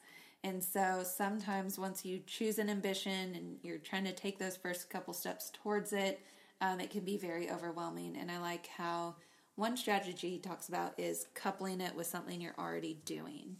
And 0.43 0.63
so 0.63 1.03
sometimes 1.03 1.79
once 1.79 2.05
you 2.05 2.21
choose 2.25 2.59
an 2.59 2.69
ambition 2.69 3.35
and 3.35 3.57
you're 3.63 3.79
trying 3.79 4.03
to 4.05 4.13
take 4.13 4.37
those 4.37 4.55
first 4.57 4.89
couple 4.89 5.13
steps 5.13 5.51
towards 5.53 5.91
it, 5.91 6.21
um, 6.61 6.79
it 6.79 6.91
can 6.91 7.03
be 7.03 7.17
very 7.17 7.49
overwhelming. 7.49 8.15
And 8.15 8.31
I 8.31 8.39
like 8.39 8.67
how 8.67 9.15
one 9.55 9.75
strategy 9.75 10.29
he 10.29 10.37
talks 10.39 10.69
about 10.69 10.93
is 10.99 11.27
coupling 11.33 11.81
it 11.81 11.95
with 11.95 12.07
something 12.07 12.39
you're 12.39 12.55
already 12.59 12.99
doing. 13.05 13.57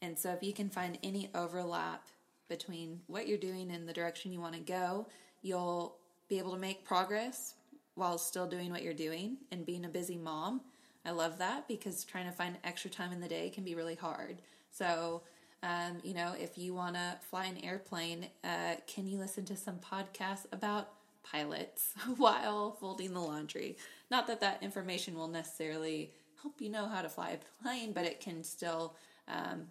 And 0.00 0.16
so 0.16 0.32
if 0.32 0.42
you 0.42 0.52
can 0.52 0.68
find 0.68 0.98
any 1.02 1.30
overlap 1.34 2.06
between 2.48 3.00
what 3.06 3.26
you're 3.26 3.38
doing 3.38 3.70
and 3.70 3.88
the 3.88 3.92
direction 3.92 4.32
you 4.32 4.40
want 4.40 4.54
to 4.54 4.60
go, 4.60 5.06
you'll 5.42 5.96
be 6.28 6.38
able 6.38 6.52
to 6.52 6.58
make 6.58 6.84
progress 6.84 7.54
while 7.98 8.16
still 8.16 8.46
doing 8.46 8.70
what 8.70 8.82
you're 8.82 8.94
doing 8.94 9.38
and 9.50 9.66
being 9.66 9.84
a 9.84 9.88
busy 9.88 10.16
mom. 10.16 10.60
I 11.04 11.10
love 11.10 11.38
that 11.38 11.68
because 11.68 12.04
trying 12.04 12.26
to 12.26 12.32
find 12.32 12.56
extra 12.64 12.90
time 12.90 13.12
in 13.12 13.20
the 13.20 13.28
day 13.28 13.50
can 13.50 13.64
be 13.64 13.74
really 13.74 13.94
hard. 13.94 14.38
So, 14.70 15.22
um, 15.62 15.98
you 16.02 16.14
know, 16.14 16.34
if 16.38 16.56
you 16.56 16.74
want 16.74 16.94
to 16.94 17.16
fly 17.28 17.46
an 17.46 17.58
airplane, 17.58 18.28
uh, 18.44 18.76
can 18.86 19.06
you 19.06 19.18
listen 19.18 19.44
to 19.46 19.56
some 19.56 19.78
podcasts 19.78 20.46
about 20.52 20.90
pilots 21.22 21.92
while 22.16 22.72
folding 22.72 23.14
the 23.14 23.20
laundry? 23.20 23.76
Not 24.10 24.26
that 24.28 24.40
that 24.40 24.62
information 24.62 25.14
will 25.14 25.28
necessarily 25.28 26.12
help 26.42 26.60
you 26.60 26.70
know 26.70 26.86
how 26.88 27.02
to 27.02 27.08
fly 27.08 27.30
a 27.30 27.62
plane, 27.62 27.92
but 27.92 28.04
it 28.04 28.20
can 28.20 28.44
still 28.44 28.94
um, 29.26 29.66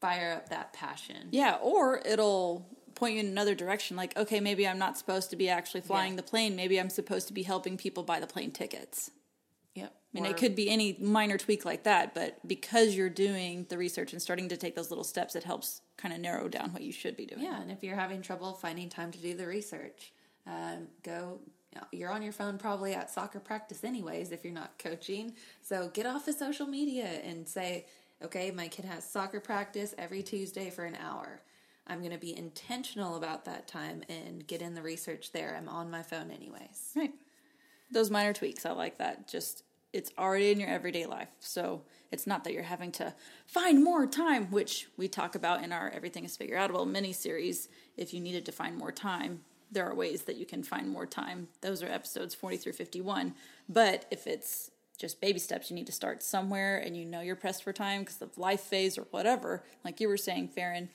fire 0.00 0.32
up 0.32 0.48
that 0.48 0.72
passion. 0.72 1.28
Yeah, 1.30 1.58
or 1.60 2.00
it'll 2.06 2.66
point 2.96 3.14
you 3.14 3.20
in 3.20 3.26
another 3.26 3.54
direction. 3.54 3.96
Like, 3.96 4.16
okay, 4.16 4.40
maybe 4.40 4.66
I'm 4.66 4.78
not 4.78 4.98
supposed 4.98 5.30
to 5.30 5.36
be 5.36 5.48
actually 5.48 5.82
flying 5.82 6.12
Yeah. 6.12 6.16
the 6.16 6.22
plane. 6.24 6.56
Maybe 6.56 6.80
I'm 6.80 6.90
supposed 6.90 7.28
to 7.28 7.32
be 7.34 7.42
helping 7.44 7.76
people 7.76 8.02
buy 8.02 8.18
the 8.18 8.26
plane 8.26 8.50
tickets. 8.50 9.10
Yep. 9.74 9.92
I 9.94 10.18
mean, 10.18 10.26
Or- 10.26 10.30
it 10.30 10.38
could 10.38 10.56
be 10.56 10.70
any 10.70 10.96
minor 10.98 11.36
tweak 11.36 11.64
like 11.64 11.82
that, 11.84 12.14
but 12.14 12.46
because 12.48 12.94
you're 12.96 13.10
doing 13.10 13.66
the 13.68 13.76
research 13.76 14.12
and 14.12 14.20
starting 14.22 14.48
to 14.48 14.56
take 14.56 14.74
those 14.74 14.90
little 14.90 15.04
steps, 15.04 15.36
it 15.36 15.44
helps 15.44 15.82
kind 15.98 16.14
of 16.14 16.20
narrow 16.20 16.48
down 16.48 16.72
what 16.72 16.82
you 16.82 16.92
should 16.92 17.16
be 17.16 17.26
doing. 17.26 17.42
Yeah, 17.42 17.60
and 17.60 17.70
if 17.70 17.82
you're 17.84 17.96
having 17.96 18.22
trouble 18.22 18.54
finding 18.54 18.88
time 18.88 19.12
to 19.12 19.18
do 19.18 19.34
the 19.34 19.46
research, 19.46 20.12
um, 20.46 20.88
go. 21.02 21.40
You're 21.92 22.10
on 22.10 22.22
your 22.22 22.32
phone 22.32 22.56
probably 22.56 22.94
at 22.94 23.10
soccer 23.10 23.38
practice, 23.38 23.84
anyways, 23.84 24.32
if 24.32 24.44
you're 24.44 24.52
not 24.54 24.78
coaching. 24.78 25.34
So 25.60 25.90
get 25.90 26.06
off 26.06 26.26
of 26.26 26.34
social 26.34 26.66
media 26.66 27.04
and 27.04 27.46
say, 27.46 27.84
okay, 28.22 28.50
my 28.50 28.68
kid 28.68 28.86
has 28.86 29.04
soccer 29.04 29.40
practice 29.40 29.94
every 29.98 30.22
Tuesday 30.22 30.70
for 30.70 30.86
an 30.86 30.96
hour. 30.96 31.42
I'm 31.86 32.00
going 32.00 32.12
to 32.12 32.18
be 32.18 32.36
intentional 32.36 33.16
about 33.16 33.44
that 33.44 33.68
time 33.68 34.02
and 34.08 34.46
get 34.46 34.62
in 34.62 34.74
the 34.74 34.82
research 34.82 35.32
there. 35.32 35.56
I'm 35.56 35.68
on 35.68 35.90
my 35.90 36.02
phone, 36.02 36.30
anyways. 36.30 36.92
Right. 36.96 37.12
Those 37.92 38.10
minor 38.10 38.32
tweaks, 38.32 38.66
I 38.66 38.72
like 38.72 38.98
that. 38.98 39.28
Just 39.28 39.62
it's 39.92 40.10
already 40.18 40.50
in 40.50 40.60
your 40.60 40.68
everyday 40.68 41.06
life. 41.06 41.28
So 41.38 41.82
it's 42.12 42.26
not 42.26 42.44
that 42.44 42.52
you're 42.52 42.62
having 42.62 42.92
to 42.92 43.14
find 43.46 43.82
more 43.82 44.06
time, 44.06 44.50
which 44.50 44.88
we 44.96 45.08
talk 45.08 45.34
about 45.34 45.62
in 45.62 45.72
our 45.72 45.90
Everything 45.90 46.24
is 46.24 46.36
Figure 46.36 46.56
Outable 46.56 46.88
mini 46.88 47.12
series. 47.12 47.68
If 47.96 48.12
you 48.12 48.20
needed 48.20 48.44
to 48.46 48.52
find 48.52 48.76
more 48.76 48.92
time, 48.92 49.40
there 49.70 49.88
are 49.88 49.94
ways 49.94 50.22
that 50.22 50.36
you 50.36 50.46
can 50.46 50.62
find 50.62 50.88
more 50.88 51.06
time. 51.06 51.48
Those 51.60 51.82
are 51.82 51.88
episodes 51.88 52.34
40 52.34 52.56
through 52.58 52.72
51. 52.74 53.34
But 53.68 54.06
if 54.10 54.26
it's 54.26 54.70
just 54.98 55.20
baby 55.20 55.38
steps, 55.38 55.70
you 55.70 55.76
need 55.76 55.86
to 55.86 55.92
start 55.92 56.22
somewhere 56.22 56.78
and 56.78 56.96
you 56.96 57.04
know 57.04 57.20
you're 57.20 57.36
pressed 57.36 57.62
for 57.62 57.72
time 57.72 58.00
because 58.00 58.20
of 58.22 58.36
life 58.38 58.60
phase 58.60 58.98
or 58.98 59.06
whatever. 59.10 59.64
Like 59.84 60.00
you 60.00 60.08
were 60.08 60.16
saying, 60.16 60.48
Farron, 60.48 60.88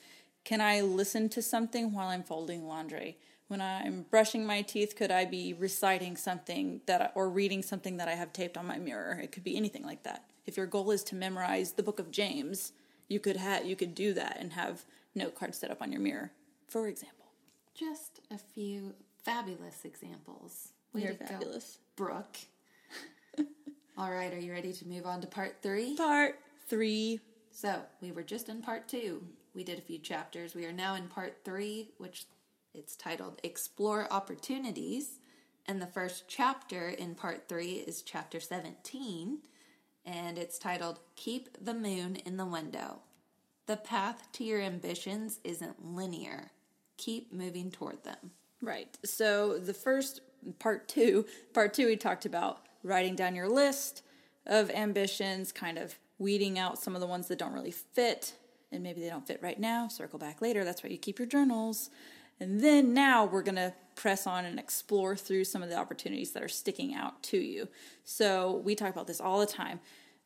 can 0.44 0.60
I 0.60 0.80
listen 0.80 1.28
to 1.30 1.42
something 1.42 1.92
while 1.92 2.08
I'm 2.08 2.22
folding 2.22 2.66
laundry? 2.66 3.18
When 3.48 3.60
I'm 3.60 4.06
brushing 4.10 4.46
my 4.46 4.62
teeth, 4.62 4.96
could 4.96 5.10
I 5.10 5.24
be 5.24 5.52
reciting 5.52 6.16
something 6.16 6.80
that 6.86 7.02
I, 7.02 7.10
or 7.14 7.28
reading 7.28 7.62
something 7.62 7.98
that 7.98 8.08
I 8.08 8.14
have 8.14 8.32
taped 8.32 8.56
on 8.56 8.66
my 8.66 8.78
mirror? 8.78 9.20
It 9.22 9.30
could 9.30 9.44
be 9.44 9.56
anything 9.56 9.84
like 9.84 10.04
that. 10.04 10.24
If 10.46 10.56
your 10.56 10.66
goal 10.66 10.90
is 10.90 11.04
to 11.04 11.14
memorize 11.14 11.72
the 11.72 11.82
book 11.82 11.98
of 11.98 12.10
James, 12.10 12.72
you 13.08 13.20
could 13.20 13.36
have 13.36 13.66
you 13.66 13.76
could 13.76 13.94
do 13.94 14.14
that 14.14 14.38
and 14.40 14.54
have 14.54 14.84
note 15.14 15.34
cards 15.34 15.58
set 15.58 15.70
up 15.70 15.82
on 15.82 15.92
your 15.92 16.00
mirror, 16.00 16.32
for 16.66 16.88
example. 16.88 17.26
Just 17.74 18.20
a 18.30 18.38
few 18.38 18.94
fabulous 19.22 19.84
examples. 19.84 20.72
Way 20.94 21.02
You're 21.02 21.12
to 21.12 21.18
go, 21.18 21.26
fabulous. 21.26 21.78
Brooke. 21.94 22.38
All 23.98 24.10
right, 24.10 24.32
are 24.32 24.38
you 24.38 24.52
ready 24.52 24.72
to 24.72 24.88
move 24.88 25.06
on 25.06 25.20
to 25.20 25.26
part 25.26 25.56
three? 25.62 25.94
Part 25.96 26.38
three. 26.66 27.20
So 27.50 27.82
we 28.00 28.12
were 28.12 28.22
just 28.22 28.48
in 28.48 28.62
part 28.62 28.88
two. 28.88 29.22
We 29.54 29.64
did 29.64 29.78
a 29.78 29.82
few 29.82 29.98
chapters. 29.98 30.54
We 30.54 30.64
are 30.64 30.72
now 30.72 30.94
in 30.94 31.08
part 31.08 31.44
three, 31.44 31.90
which 31.98 32.26
it's 32.74 32.96
titled 32.96 33.40
Explore 33.42 34.08
Opportunities. 34.10 35.18
And 35.66 35.80
the 35.80 35.86
first 35.86 36.24
chapter 36.26 36.88
in 36.88 37.14
part 37.14 37.48
three 37.48 37.84
is 37.86 38.02
chapter 38.02 38.40
17, 38.40 39.38
and 40.04 40.38
it's 40.38 40.58
titled 40.58 41.00
Keep 41.14 41.64
the 41.64 41.74
Moon 41.74 42.16
in 42.16 42.36
the 42.36 42.46
Window. 42.46 43.00
The 43.66 43.76
path 43.76 44.28
to 44.32 44.44
your 44.44 44.60
ambitions 44.60 45.38
isn't 45.44 45.84
linear. 45.84 46.50
Keep 46.96 47.32
moving 47.32 47.70
toward 47.70 48.02
them. 48.02 48.32
Right. 48.60 48.96
So 49.04 49.58
the 49.58 49.74
first 49.74 50.20
part 50.58 50.88
two, 50.88 51.26
part 51.52 51.74
two, 51.74 51.86
we 51.86 51.96
talked 51.96 52.26
about 52.26 52.62
writing 52.82 53.14
down 53.14 53.36
your 53.36 53.48
list 53.48 54.02
of 54.46 54.70
ambitions, 54.70 55.52
kind 55.52 55.78
of 55.78 55.98
weeding 56.18 56.58
out 56.58 56.82
some 56.82 56.94
of 56.94 57.00
the 57.00 57.06
ones 57.06 57.28
that 57.28 57.38
don't 57.38 57.52
really 57.52 57.70
fit, 57.70 58.34
and 58.72 58.82
maybe 58.82 59.00
they 59.00 59.08
don't 59.08 59.26
fit 59.26 59.40
right 59.42 59.58
now. 59.58 59.88
Circle 59.88 60.18
back 60.18 60.40
later. 60.40 60.64
That's 60.64 60.82
why 60.82 60.90
you 60.90 60.98
keep 60.98 61.18
your 61.18 61.28
journals. 61.28 61.90
And 62.40 62.60
then 62.60 62.92
now 62.92 63.24
we're 63.24 63.42
going 63.42 63.56
to 63.56 63.72
press 63.94 64.26
on 64.26 64.44
and 64.44 64.58
explore 64.58 65.14
through 65.14 65.44
some 65.44 65.62
of 65.62 65.68
the 65.68 65.76
opportunities 65.76 66.32
that 66.32 66.42
are 66.42 66.48
sticking 66.48 66.94
out 66.94 67.22
to 67.24 67.38
you. 67.38 67.68
So 68.04 68.62
we 68.64 68.74
talk 68.74 68.90
about 68.90 69.06
this 69.06 69.20
all 69.20 69.38
the 69.38 69.46
time. 69.46 69.80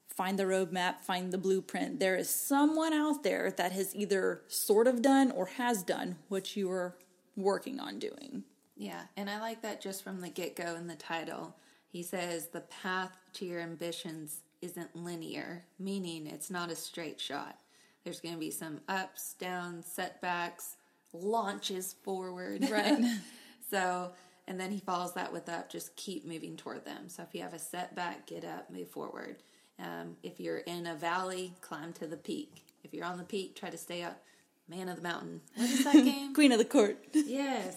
Find 0.09 0.39
the 0.39 0.45
roadmap, 0.45 1.01
find 1.01 1.31
the 1.31 1.39
blueprint. 1.39 2.01
There 2.01 2.17
is 2.17 2.31
someone 2.31 2.95
out 2.95 3.23
there 3.23 3.51
that 3.51 3.73
has 3.73 3.95
either 3.95 4.41
sort 4.47 4.87
of 4.87 5.03
done 5.03 5.31
or 5.31 5.47
has 5.47 5.83
done 5.83 6.17
what 6.29 6.57
you 6.57 6.71
are 6.71 6.97
working 7.37 7.79
on 7.79 7.99
doing. 7.99 8.45
Yeah, 8.77 9.03
and 9.17 9.29
I 9.29 9.41
like 9.41 9.61
that 9.63 9.83
just 9.83 10.03
from 10.03 10.21
the 10.21 10.31
get 10.31 10.57
go 10.57 10.75
in 10.77 10.87
the 10.87 10.97
title. 10.97 11.57
He 11.89 12.03
says 12.03 12.49
the 12.49 12.61
path 12.63 13.17
to 13.35 13.45
your 13.45 13.61
ambitions 13.61 14.41
isn't 14.63 14.97
linear, 14.97 15.65
meaning 15.79 16.27
it's 16.27 16.51
not 16.51 16.71
a 16.71 16.77
straight 16.77 17.21
shot. 17.21 17.59
There's 18.07 18.21
going 18.21 18.37
to 18.37 18.41
be 18.41 18.53
some 18.53 18.79
ups, 18.89 19.35
downs, 19.37 19.85
setbacks, 19.85 20.77
launches 21.13 21.97
forward. 22.05 22.69
Right. 22.71 23.03
so, 23.71 24.13
and 24.47 24.61
then 24.61 24.71
he 24.71 24.79
follows 24.79 25.15
that 25.15 25.33
with 25.33 25.49
up, 25.49 25.69
just 25.69 25.97
keep 25.97 26.25
moving 26.25 26.57
toward 26.57 26.85
them. 26.85 27.09
So 27.09 27.25
if 27.25 27.35
you 27.35 27.43
have 27.43 27.53
a 27.53 27.59
setback, 27.59 28.29
get 28.29 28.45
up, 28.45 28.71
move 28.71 28.89
forward. 28.89 29.39
Um, 29.81 30.17
if 30.23 30.39
you're 30.39 30.59
in 30.59 30.87
a 30.87 30.95
valley, 30.95 31.55
climb 31.61 31.93
to 31.95 32.07
the 32.07 32.17
peak. 32.17 32.65
If 32.85 32.95
you're 32.95 33.05
on 33.05 33.19
the 33.19 33.25
peak, 33.25 33.57
try 33.57 33.71
to 33.71 33.77
stay 33.77 34.05
up. 34.05 34.23
Man 34.69 34.89
of 34.89 34.97
the 34.97 35.03
mountain. 35.03 35.41
What 35.57 35.69
is 35.69 35.83
that 35.83 35.93
game? 36.05 36.33
Queen 36.33 36.53
of 36.53 36.59
the 36.59 36.65
court. 36.65 36.99
Yes, 37.13 37.75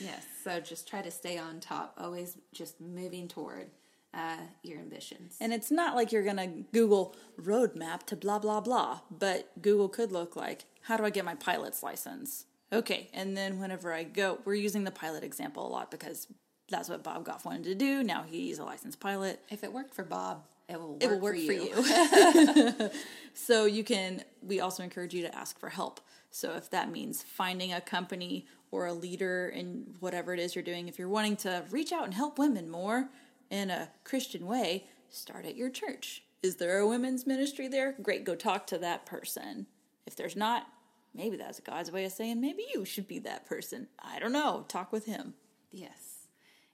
yes. 0.00 0.24
So 0.42 0.58
just 0.60 0.88
try 0.88 1.02
to 1.02 1.10
stay 1.10 1.36
on 1.36 1.60
top, 1.60 1.94
always 1.98 2.38
just 2.52 2.80
moving 2.80 3.28
toward 3.28 3.70
uh, 4.16 4.38
your 4.62 4.78
ambitions. 4.78 5.36
And 5.40 5.52
it's 5.52 5.70
not 5.70 5.94
like 5.94 6.10
you're 6.10 6.24
going 6.24 6.36
to 6.38 6.64
Google 6.72 7.14
roadmap 7.40 8.04
to 8.04 8.16
blah, 8.16 8.38
blah, 8.38 8.60
blah, 8.60 9.00
but 9.10 9.50
Google 9.60 9.88
could 9.88 10.10
look 10.10 10.34
like, 10.36 10.64
how 10.82 10.96
do 10.96 11.04
I 11.04 11.10
get 11.10 11.24
my 11.24 11.34
pilot's 11.34 11.82
license? 11.82 12.46
Okay, 12.72 13.10
and 13.12 13.36
then 13.36 13.60
whenever 13.60 13.92
I 13.92 14.04
go, 14.04 14.38
we're 14.44 14.54
using 14.54 14.84
the 14.84 14.90
pilot 14.90 15.22
example 15.22 15.66
a 15.66 15.70
lot 15.70 15.90
because 15.90 16.26
that's 16.68 16.88
what 16.88 17.04
Bob 17.04 17.24
Goff 17.24 17.44
wanted 17.44 17.64
to 17.64 17.74
do. 17.74 18.02
Now 18.02 18.24
he's 18.26 18.58
a 18.58 18.64
licensed 18.64 18.98
pilot. 18.98 19.40
if 19.50 19.62
it 19.62 19.72
worked 19.72 19.94
for 19.94 20.02
Bob, 20.02 20.44
it 20.68 20.80
will 20.80 20.94
work, 20.94 21.02
It 21.02 21.10
will 21.10 21.20
work 21.20 21.36
for 21.36 21.46
for 21.46 21.52
you. 21.52 22.74
you. 22.80 22.90
so 23.34 23.66
you 23.66 23.84
can, 23.84 24.24
we 24.42 24.60
also 24.60 24.82
encourage 24.82 25.14
you 25.14 25.22
to 25.22 25.34
ask 25.36 25.58
for 25.60 25.68
help. 25.68 26.00
So 26.30 26.56
if 26.56 26.70
that 26.70 26.90
means 26.90 27.22
finding 27.22 27.72
a 27.72 27.80
company 27.80 28.46
or 28.72 28.86
a 28.86 28.92
leader 28.92 29.48
in 29.48 29.94
whatever 30.00 30.34
it 30.34 30.40
is 30.40 30.54
you're 30.56 30.64
doing, 30.64 30.88
if 30.88 30.98
you're 30.98 31.08
wanting 31.08 31.36
to 31.36 31.64
reach 31.70 31.92
out 31.92 32.04
and 32.04 32.14
help 32.14 32.38
women 32.38 32.68
more 32.68 33.08
in 33.50 33.70
a 33.70 33.90
Christian 34.04 34.46
way, 34.46 34.88
start 35.08 35.46
at 35.46 35.56
your 35.56 35.70
church. 35.70 36.22
Is 36.42 36.56
there 36.56 36.78
a 36.78 36.86
women's 36.86 37.26
ministry 37.26 37.68
there? 37.68 37.94
Great, 38.02 38.24
go 38.24 38.34
talk 38.34 38.66
to 38.68 38.78
that 38.78 39.06
person. 39.06 39.66
If 40.06 40.16
there's 40.16 40.36
not, 40.36 40.66
maybe 41.14 41.36
that's 41.36 41.60
God's 41.60 41.90
way 41.90 42.04
of 42.04 42.12
saying 42.12 42.40
maybe 42.40 42.64
you 42.72 42.84
should 42.84 43.08
be 43.08 43.18
that 43.20 43.46
person. 43.46 43.88
I 43.98 44.18
don't 44.18 44.32
know. 44.32 44.64
Talk 44.68 44.92
with 44.92 45.06
him. 45.06 45.34
Yes. 45.72 46.28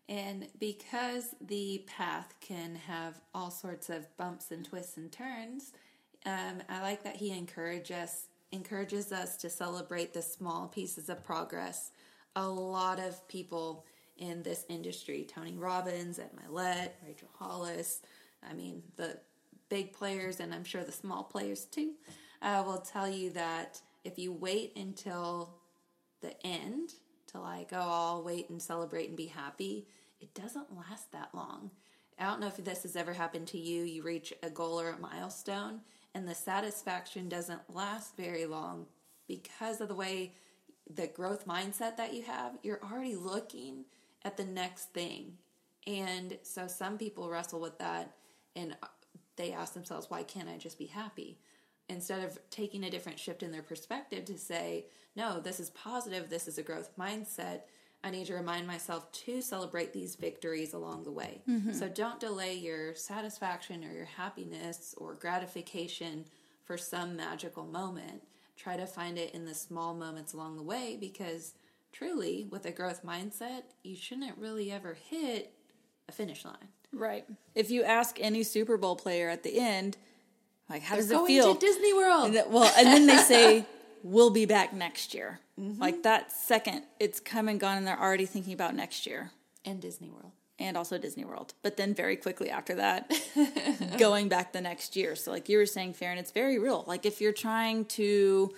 And 0.08 0.48
because 0.58 1.34
the 1.40 1.84
path 1.86 2.34
can 2.40 2.74
have 2.74 3.20
all 3.34 3.50
sorts 3.50 3.88
of 3.88 4.14
bumps 4.16 4.50
and 4.50 4.64
twists 4.64 4.96
and 4.96 5.10
turns, 5.10 5.72
um, 6.26 6.62
I 6.68 6.82
like 6.82 7.02
that 7.04 7.16
he 7.16 7.30
encourage 7.30 7.90
us, 7.90 8.26
encourages 8.50 9.12
us 9.12 9.36
to 9.38 9.48
celebrate 9.48 10.12
the 10.12 10.22
small 10.22 10.68
pieces 10.68 11.08
of 11.08 11.24
progress. 11.24 11.92
A 12.36 12.46
lot 12.46 12.98
of 12.98 13.26
people 13.28 13.86
in 14.22 14.42
this 14.44 14.64
industry, 14.68 15.26
Tony 15.28 15.56
Robbins, 15.56 16.20
Ed 16.20 16.30
Mylett, 16.36 16.90
Rachel 17.04 17.28
Hollis, 17.38 18.00
I 18.48 18.54
mean, 18.54 18.84
the 18.96 19.18
big 19.68 19.92
players, 19.92 20.38
and 20.38 20.54
I'm 20.54 20.62
sure 20.62 20.84
the 20.84 20.92
small 20.92 21.24
players 21.24 21.64
too, 21.64 21.94
uh, 22.40 22.62
will 22.64 22.78
tell 22.78 23.08
you 23.08 23.30
that 23.30 23.80
if 24.04 24.18
you 24.18 24.32
wait 24.32 24.76
until 24.76 25.56
the 26.20 26.34
end 26.46 26.94
to 27.32 27.40
like, 27.40 27.70
oh, 27.72 27.78
I'll 27.80 28.22
wait 28.22 28.48
and 28.48 28.62
celebrate 28.62 29.08
and 29.08 29.16
be 29.16 29.26
happy, 29.26 29.88
it 30.20 30.32
doesn't 30.34 30.76
last 30.76 31.10
that 31.10 31.30
long. 31.34 31.72
I 32.16 32.24
don't 32.24 32.40
know 32.40 32.46
if 32.46 32.58
this 32.58 32.84
has 32.84 32.94
ever 32.94 33.12
happened 33.12 33.48
to 33.48 33.58
you. 33.58 33.82
You 33.82 34.04
reach 34.04 34.32
a 34.44 34.50
goal 34.50 34.80
or 34.80 34.90
a 34.90 35.00
milestone, 35.00 35.80
and 36.14 36.28
the 36.28 36.34
satisfaction 36.34 37.28
doesn't 37.28 37.74
last 37.74 38.16
very 38.16 38.46
long 38.46 38.86
because 39.26 39.80
of 39.80 39.88
the 39.88 39.96
way 39.96 40.34
the 40.88 41.08
growth 41.08 41.44
mindset 41.44 41.96
that 41.96 42.14
you 42.14 42.22
have. 42.22 42.52
You're 42.62 42.82
already 42.84 43.16
looking 43.16 43.84
at 44.24 44.36
the 44.36 44.44
next 44.44 44.92
thing. 44.92 45.38
And 45.86 46.38
so 46.42 46.66
some 46.66 46.98
people 46.98 47.28
wrestle 47.28 47.60
with 47.60 47.78
that 47.78 48.14
and 48.54 48.76
they 49.36 49.52
ask 49.52 49.74
themselves, 49.74 50.10
why 50.10 50.22
can't 50.22 50.48
I 50.48 50.58
just 50.58 50.78
be 50.78 50.86
happy? 50.86 51.38
Instead 51.88 52.24
of 52.24 52.38
taking 52.50 52.84
a 52.84 52.90
different 52.90 53.18
shift 53.18 53.42
in 53.42 53.50
their 53.50 53.62
perspective 53.62 54.24
to 54.26 54.38
say, 54.38 54.86
no, 55.16 55.40
this 55.40 55.58
is 55.60 55.70
positive, 55.70 56.30
this 56.30 56.46
is 56.48 56.58
a 56.58 56.62
growth 56.62 56.96
mindset. 56.98 57.62
I 58.04 58.10
need 58.10 58.26
to 58.26 58.34
remind 58.34 58.66
myself 58.66 59.10
to 59.12 59.40
celebrate 59.40 59.92
these 59.92 60.16
victories 60.16 60.72
along 60.72 61.04
the 61.04 61.12
way. 61.12 61.42
Mm-hmm. 61.48 61.72
So 61.72 61.88
don't 61.88 62.18
delay 62.18 62.54
your 62.54 62.94
satisfaction 62.94 63.84
or 63.84 63.92
your 63.92 64.06
happiness 64.06 64.94
or 64.96 65.14
gratification 65.14 66.24
for 66.64 66.76
some 66.76 67.16
magical 67.16 67.64
moment. 67.64 68.22
Try 68.56 68.76
to 68.76 68.86
find 68.86 69.18
it 69.18 69.34
in 69.34 69.44
the 69.44 69.54
small 69.54 69.94
moments 69.94 70.32
along 70.32 70.56
the 70.56 70.62
way 70.62 70.96
because 71.00 71.54
truly, 71.92 72.46
with 72.50 72.64
a 72.66 72.70
growth 72.72 73.04
mindset, 73.04 73.62
you 73.82 73.96
shouldn't 73.96 74.36
really 74.38 74.70
ever 74.72 74.94
hit 75.10 75.52
a 76.08 76.12
finish 76.12 76.44
line. 76.44 76.68
Right. 76.92 77.24
If 77.54 77.70
you 77.70 77.84
ask 77.84 78.18
any 78.20 78.42
Super 78.42 78.76
Bowl 78.76 78.96
player 78.96 79.28
at 79.28 79.42
the 79.42 79.58
end, 79.58 79.96
like, 80.68 80.82
how 80.82 80.94
They're 80.94 81.02
does 81.02 81.10
it 81.10 81.14
going 81.14 81.26
feel? 81.26 81.54
to 81.54 81.60
Disney 81.60 81.92
World. 81.94 82.26
And 82.26 82.34
that- 82.36 82.50
well, 82.50 82.72
and 82.76 82.86
then 82.86 83.06
they 83.06 83.16
say, 83.18 83.66
we'll 84.02 84.30
be 84.30 84.46
back 84.46 84.72
next 84.72 85.14
year. 85.14 85.38
Mm-hmm. 85.60 85.80
Like 85.80 86.02
that 86.02 86.32
second, 86.32 86.82
it's 86.98 87.20
come 87.20 87.48
and 87.48 87.60
gone, 87.60 87.76
and 87.78 87.86
they're 87.86 88.00
already 88.00 88.26
thinking 88.26 88.52
about 88.52 88.74
next 88.74 89.06
year 89.06 89.30
and 89.64 89.80
Disney 89.80 90.08
World. 90.10 90.32
and 90.58 90.76
also 90.76 90.96
Disney 90.98 91.24
World. 91.24 91.54
But 91.62 91.76
then 91.76 91.94
very 91.94 92.16
quickly 92.16 92.48
after 92.50 92.74
that, 92.76 93.12
going 93.98 94.28
back 94.28 94.52
the 94.52 94.60
next 94.60 94.96
year. 94.96 95.14
So, 95.16 95.30
like 95.30 95.48
you 95.48 95.58
were 95.58 95.66
saying, 95.66 95.92
Farron, 95.94 96.18
it's 96.18 96.30
very 96.32 96.58
real. 96.58 96.84
Like 96.86 97.04
if 97.06 97.20
you're 97.20 97.32
trying 97.32 97.84
to 97.86 98.52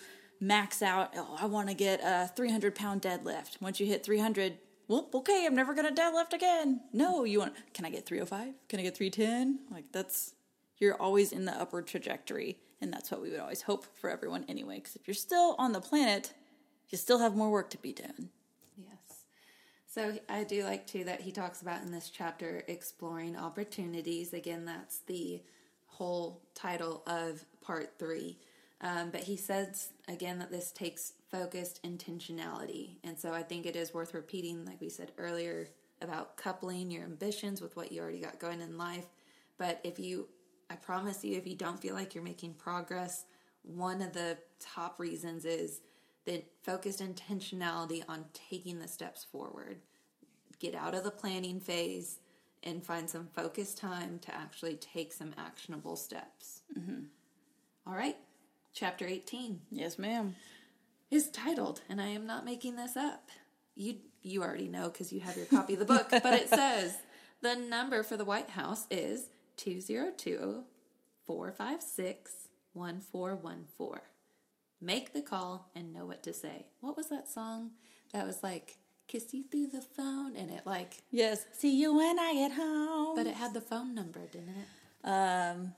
max 0.47 0.83
out, 0.83 1.13
oh, 1.17 1.37
I 1.41 1.47
want 1.47 1.69
to 1.69 1.75
get 1.75 2.01
a 2.01 2.31
300 2.35 2.75
pound 2.75 3.03
deadlift. 3.03 3.61
Once 3.61 3.81
you 3.81 3.87
hit 3.87 4.05
300, 4.05 4.59
well, 4.89 5.09
okay, 5.15 5.45
I'm 5.47 5.55
never 5.55 5.75
going 5.75 5.93
to 5.93 6.01
deadlift 6.01 6.33
again. 6.33 6.81
No, 6.93 7.25
you 7.25 7.39
want, 7.39 7.55
can 7.73 7.85
I 7.85 7.91
get 7.91 8.07
305? 8.07 8.55
Can 8.69 8.81
I 8.81 8.83
get 8.83 8.97
310? 8.97 9.61
Like 9.71 9.87
that's, 9.93 10.35
you're 10.79 11.01
always 11.01 11.33
in 11.33 11.45
the 11.45 11.53
upward 11.53 11.87
trajectory. 11.87 12.59
And 12.81 12.93
that's 12.93 13.11
what 13.11 13.23
we 13.23 13.31
would 13.31 13.41
always 13.41 13.63
hope 13.63 13.87
for 13.97 14.11
everyone 14.11 14.45
anyway. 14.47 14.77
Because 14.77 14.97
if 14.97 15.09
you're 15.09 15.15
still 15.15 15.57
on 15.59 15.73
the 15.73 15.81
planet, 15.81 16.35
you 16.91 16.99
still 16.99 17.19
have 17.19 17.35
more 17.35 17.51
work 17.51 17.71
to 17.71 17.79
be 17.79 17.93
done. 17.93 18.29
Yes. 18.77 19.25
So 19.87 20.19
I 20.29 20.45
do 20.45 20.65
like 20.65 20.87
too 20.87 21.05
that 21.05 21.23
he 21.23 21.33
talks 21.33 21.63
about 21.63 21.83
in 21.83 21.93
this 21.93 22.11
chapter 22.11 22.63
exploring 22.69 23.37
opportunities. 23.37 24.35
Again, 24.35 24.67
that's 24.67 24.99
the 24.99 25.43
whole 25.87 26.43
title 26.55 27.03
of 27.07 27.47
part 27.63 27.99
three. 27.99 28.39
Um, 28.81 29.11
but 29.11 29.23
he 29.23 29.37
says 29.37 29.91
again 30.09 30.39
that 30.41 30.51
this 30.51 30.71
takes 30.73 31.13
focused 31.31 31.83
intentionality. 31.83 32.97
And 33.03 33.19
so 33.19 33.33
I 33.33 33.43
think 33.43 33.67
it 33.67 33.77
is 33.77 33.95
worth 33.95 34.15
repeating, 34.15 34.65
like 34.65 34.81
we 34.81 34.89
said 34.89 35.13
earlier, 35.19 35.69
about 36.01 36.37
coupling 36.37 36.91
your 36.91 37.05
ambitions 37.05 37.61
with 37.61 37.77
what 37.77 37.93
you 37.93 38.03
already 38.03 38.21
got 38.21 38.39
going 38.39 38.61
in 38.61 38.77
life. 38.77 39.07
But 39.59 39.81
if 39.85 39.99
you, 39.99 40.29
I 40.71 40.77
promise 40.77 41.25
you, 41.25 41.37
if 41.37 41.47
you 41.47 41.57
don't 41.57 41.81
feel 41.81 41.95
like 41.95 42.15
you're 42.15 42.25
making 42.25 42.55
progress, 42.55 43.25
one 43.63 44.03
of 44.03 44.13
the 44.13 44.37
top 44.61 45.01
reasons 45.01 45.45
is 45.45 45.81
the 46.25 46.43
focused 46.63 47.01
intentionality 47.01 48.03
on 48.09 48.25
taking 48.33 48.79
the 48.79 48.89
steps 48.89 49.25
forward. 49.25 49.79
Get 50.59 50.75
out 50.75 50.95
of 50.95 51.05
the 51.05 51.11
planning 51.11 51.61
phase 51.61 52.21
and 52.63 52.85
find 52.85 53.09
some 53.09 53.29
focused 53.35 53.79
time 53.79 54.19
to 54.21 54.35
actually 54.35 54.77
take 54.77 55.13
some 55.13 55.35
actionable 55.37 55.97
steps. 55.97 56.63
All 57.87 57.95
right, 57.95 58.17
chapter 58.75 59.07
18 59.07 59.61
Yes, 59.71 59.99
ma'am. 59.99 60.35
is 61.11 61.31
titled, 61.31 61.81
and 61.89 62.01
I 62.01 62.09
am 62.09 62.27
not 62.27 62.45
making 62.45 62.77
this 62.77 62.97
up. 62.97 63.31
You 63.75 63.97
you 64.23 64.43
already 64.43 64.69
know 64.69 64.89
because 64.89 65.13
you 65.13 65.21
have 65.21 65.37
your 65.37 65.47
copy 65.47 65.75
of 65.75 65.79
the 65.79 65.85
book, 65.85 66.09
but 66.11 66.25
it 66.25 66.49
says 66.61 66.97
the 67.43 67.55
number 67.57 68.03
for 68.03 68.17
the 68.17 68.25
White 68.25 68.51
House 68.51 68.87
is 68.91 69.29
202 69.59 70.65
456 71.27 72.33
1414. 72.73 74.01
Make 74.81 75.13
the 75.13 75.23
call 75.23 75.71
and 75.75 75.93
know 75.93 76.07
what 76.07 76.23
to 76.25 76.33
say. 76.33 76.67
What 76.81 76.97
was 76.97 77.09
that 77.11 77.29
song 77.29 77.71
that 78.13 78.27
was 78.27 78.43
like 78.43 78.77
kiss 79.07 79.33
you 79.35 79.45
through 79.45 79.67
the 79.69 79.83
phone 79.83 80.35
and 80.37 80.51
it 80.51 80.63
like 80.65 81.03
Yes. 81.11 81.45
See 81.53 81.79
you 81.79 81.95
when 81.95 82.19
I 82.19 82.33
get 82.35 82.53
home. 82.53 83.15
but 83.17 83.27
it 83.27 83.35
had 83.35 83.53
the 83.55 83.61
phone 83.61 83.95
number, 83.95 84.21
didn't 84.33 84.49
it? 84.57 85.09
um, 85.09 85.75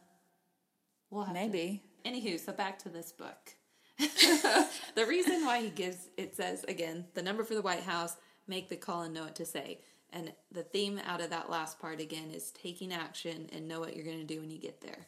We'll 1.11 1.25
have 1.25 1.35
to- 1.35 1.41
maybe. 1.41 1.83
Anywho, 2.05 2.39
so 2.39 2.53
back 2.53 2.79
to 2.81 2.89
this 2.89 3.13
book. 3.13 3.55
the 3.99 5.07
reason 5.07 5.45
why 5.45 5.63
he 5.63 5.71
gives 5.71 6.09
it 6.19 6.37
says 6.37 6.65
again 6.65 7.07
the 7.15 7.23
number 7.23 7.45
for 7.45 7.55
the 7.55 7.63
White 7.63 7.83
House, 7.83 8.17
make 8.47 8.69
the 8.69 8.77
call 8.77 9.03
and 9.03 9.15
know 9.15 9.25
what 9.25 9.37
to 9.37 9.47
say. 9.47 9.81
And 10.13 10.33
the 10.53 10.63
theme 10.63 11.01
out 11.05 11.21
of 11.21 11.31
that 11.31 11.51
last 11.51 11.79
part 11.81 12.01
again 12.01 12.31
is 12.31 12.51
taking 12.53 12.93
action 12.93 13.49
and 13.53 13.67
know 13.67 13.81
what 13.81 13.97
you're 13.97 14.05
going 14.05 14.19
to 14.19 14.35
do 14.35 14.41
when 14.41 14.51
you 14.51 14.59
get 14.59 14.81
there. 14.81 15.07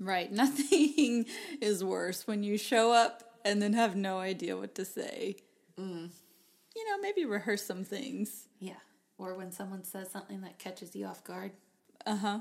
Right. 0.00 0.30
Nothing 0.32 1.26
is 1.60 1.84
worse 1.84 2.26
when 2.26 2.42
you 2.42 2.58
show 2.58 2.92
up 2.92 3.22
and 3.44 3.62
then 3.62 3.72
have 3.74 3.96
no 3.96 4.18
idea 4.18 4.56
what 4.56 4.74
to 4.76 4.84
say. 4.84 5.36
You 6.76 6.88
know, 6.88 6.98
maybe 7.00 7.24
rehearse 7.24 7.64
some 7.64 7.84
things. 7.84 8.48
Yeah. 8.58 8.74
Or 9.18 9.34
when 9.34 9.52
someone 9.52 9.84
says 9.84 10.10
something 10.10 10.40
that 10.42 10.58
catches 10.58 10.94
you 10.96 11.06
off 11.06 11.24
guard. 11.24 11.52
Uh 12.06 12.16
huh. 12.16 12.38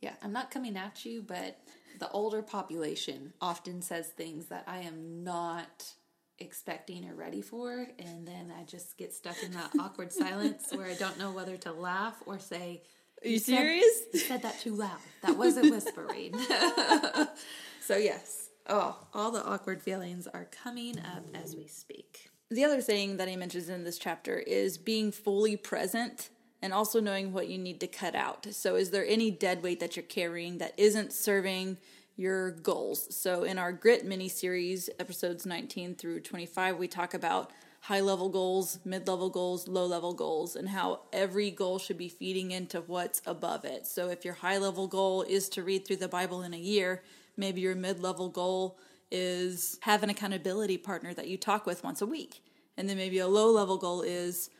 Yeah, 0.00 0.14
I'm 0.22 0.32
not 0.32 0.50
coming 0.50 0.76
at 0.76 1.04
you, 1.04 1.22
but 1.22 1.58
the 1.98 2.10
older 2.10 2.42
population 2.42 3.32
often 3.40 3.82
says 3.82 4.08
things 4.08 4.46
that 4.46 4.64
I 4.66 4.78
am 4.80 5.22
not 5.24 5.92
expecting 6.38 7.08
or 7.08 7.14
ready 7.14 7.42
for, 7.42 7.86
and 7.98 8.26
then 8.26 8.52
I 8.58 8.64
just 8.64 8.96
get 8.96 9.12
stuck 9.12 9.42
in 9.42 9.52
that 9.52 9.70
awkward 9.80 10.12
silence 10.12 10.68
where 10.72 10.86
I 10.86 10.94
don't 10.94 11.18
know 11.18 11.32
whether 11.32 11.56
to 11.58 11.72
laugh 11.72 12.22
or 12.26 12.38
say, 12.38 12.82
Are 13.24 13.28
you 13.28 13.38
said- 13.38 13.56
serious? 13.58 14.02
You 14.12 14.20
said 14.20 14.42
that 14.42 14.58
too 14.60 14.74
loud. 14.74 14.98
That 15.22 15.36
wasn't 15.36 15.70
whispering. 15.70 16.34
so, 17.80 17.96
yes. 17.96 18.48
Oh, 18.68 18.96
all 19.14 19.30
the 19.30 19.44
awkward 19.44 19.82
feelings 19.82 20.26
are 20.28 20.46
coming 20.46 20.98
up 21.00 21.24
as 21.34 21.56
we 21.56 21.66
speak. 21.66 22.30
The 22.50 22.64
other 22.64 22.80
thing 22.80 23.16
that 23.16 23.28
he 23.28 23.36
mentions 23.36 23.68
in 23.68 23.84
this 23.84 23.98
chapter 23.98 24.38
is 24.38 24.78
being 24.78 25.12
fully 25.12 25.56
present 25.56 26.30
and 26.62 26.72
also 26.72 27.00
knowing 27.00 27.32
what 27.32 27.48
you 27.48 27.58
need 27.58 27.80
to 27.80 27.86
cut 27.86 28.14
out. 28.14 28.46
So, 28.52 28.76
is 28.76 28.90
there 28.90 29.06
any 29.06 29.30
dead 29.30 29.62
weight 29.62 29.80
that 29.80 29.96
you're 29.96 30.02
carrying 30.02 30.58
that 30.58 30.74
isn't 30.76 31.12
serving 31.12 31.78
your 32.16 32.50
goals? 32.50 33.14
So, 33.14 33.44
in 33.44 33.58
our 33.58 33.72
Grit 33.72 34.04
mini 34.04 34.28
series, 34.28 34.90
episodes 34.98 35.46
19 35.46 35.94
through 35.94 36.20
25, 36.20 36.76
we 36.76 36.88
talk 36.88 37.14
about 37.14 37.50
high 37.82 38.00
level 38.00 38.28
goals, 38.28 38.78
mid 38.84 39.08
level 39.08 39.30
goals, 39.30 39.66
low 39.68 39.86
level 39.86 40.12
goals, 40.12 40.54
and 40.54 40.68
how 40.68 41.00
every 41.12 41.50
goal 41.50 41.78
should 41.78 41.98
be 41.98 42.08
feeding 42.08 42.50
into 42.50 42.82
what's 42.82 43.22
above 43.26 43.64
it. 43.64 43.86
So, 43.86 44.08
if 44.10 44.24
your 44.24 44.34
high 44.34 44.58
level 44.58 44.86
goal 44.86 45.22
is 45.22 45.48
to 45.50 45.62
read 45.62 45.86
through 45.86 45.96
the 45.96 46.08
Bible 46.08 46.42
in 46.42 46.52
a 46.52 46.58
year, 46.58 47.02
maybe 47.36 47.62
your 47.62 47.74
mid 47.74 48.00
level 48.00 48.28
goal 48.28 48.78
is 49.10 49.78
have 49.82 50.02
an 50.02 50.10
accountability 50.10 50.78
partner 50.78 51.12
that 51.14 51.26
you 51.26 51.36
talk 51.36 51.66
with 51.66 51.82
once 51.82 52.00
a 52.00 52.06
week. 52.06 52.42
And 52.76 52.88
then 52.88 52.96
maybe 52.96 53.18
a 53.18 53.26
low 53.26 53.50
level 53.50 53.76
goal 53.76 54.02
is 54.02 54.50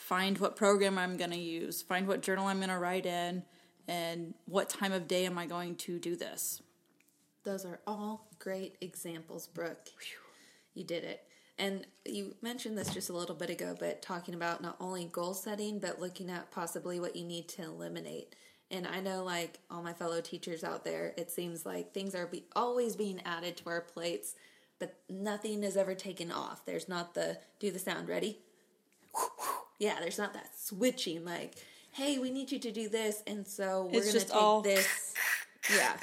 find 0.00 0.38
what 0.38 0.56
program 0.56 0.98
I'm 0.98 1.16
going 1.16 1.30
to 1.30 1.38
use, 1.38 1.82
find 1.82 2.08
what 2.08 2.22
journal 2.22 2.46
I'm 2.46 2.58
going 2.58 2.70
to 2.70 2.78
write 2.78 3.06
in, 3.06 3.44
and 3.86 4.34
what 4.46 4.68
time 4.68 4.92
of 4.92 5.06
day 5.06 5.26
am 5.26 5.38
I 5.38 5.46
going 5.46 5.76
to 5.76 5.98
do 5.98 6.16
this. 6.16 6.62
Those 7.44 7.64
are 7.64 7.80
all 7.86 8.28
great 8.38 8.76
examples, 8.80 9.46
Brooke. 9.46 9.88
You 10.74 10.84
did 10.84 11.04
it. 11.04 11.24
And 11.58 11.86
you 12.06 12.34
mentioned 12.40 12.78
this 12.78 12.92
just 12.92 13.10
a 13.10 13.12
little 13.12 13.34
bit 13.34 13.50
ago, 13.50 13.76
but 13.78 14.00
talking 14.00 14.34
about 14.34 14.62
not 14.62 14.76
only 14.80 15.04
goal 15.04 15.34
setting, 15.34 15.78
but 15.78 16.00
looking 16.00 16.30
at 16.30 16.50
possibly 16.50 16.98
what 16.98 17.14
you 17.14 17.24
need 17.24 17.48
to 17.48 17.62
eliminate. 17.62 18.34
And 18.70 18.86
I 18.86 19.00
know, 19.00 19.24
like 19.24 19.58
all 19.70 19.82
my 19.82 19.92
fellow 19.92 20.20
teachers 20.20 20.64
out 20.64 20.84
there, 20.84 21.12
it 21.18 21.30
seems 21.30 21.66
like 21.66 21.92
things 21.92 22.14
are 22.14 22.26
be- 22.26 22.46
always 22.56 22.96
being 22.96 23.20
added 23.24 23.56
to 23.58 23.68
our 23.68 23.80
plates, 23.80 24.34
but 24.78 24.96
nothing 25.08 25.62
is 25.62 25.76
ever 25.76 25.94
taken 25.94 26.32
off. 26.32 26.64
There's 26.64 26.88
not 26.88 27.14
the 27.14 27.38
do 27.58 27.70
the 27.70 27.78
sound 27.78 28.08
ready. 28.08 28.38
Yeah, 29.80 29.96
there's 29.98 30.18
not 30.18 30.34
that 30.34 30.50
switching 30.56 31.24
like, 31.24 31.54
hey, 31.92 32.18
we 32.20 32.30
need 32.30 32.52
you 32.52 32.60
to 32.60 32.70
do 32.70 32.88
this, 32.88 33.22
and 33.26 33.44
so 33.48 33.88
we're 33.92 33.98
It's 34.00 34.12
gonna 34.12 34.24
take 34.24 34.34
all- 34.36 34.60
this. 34.60 35.14
Yeah, 35.74 35.96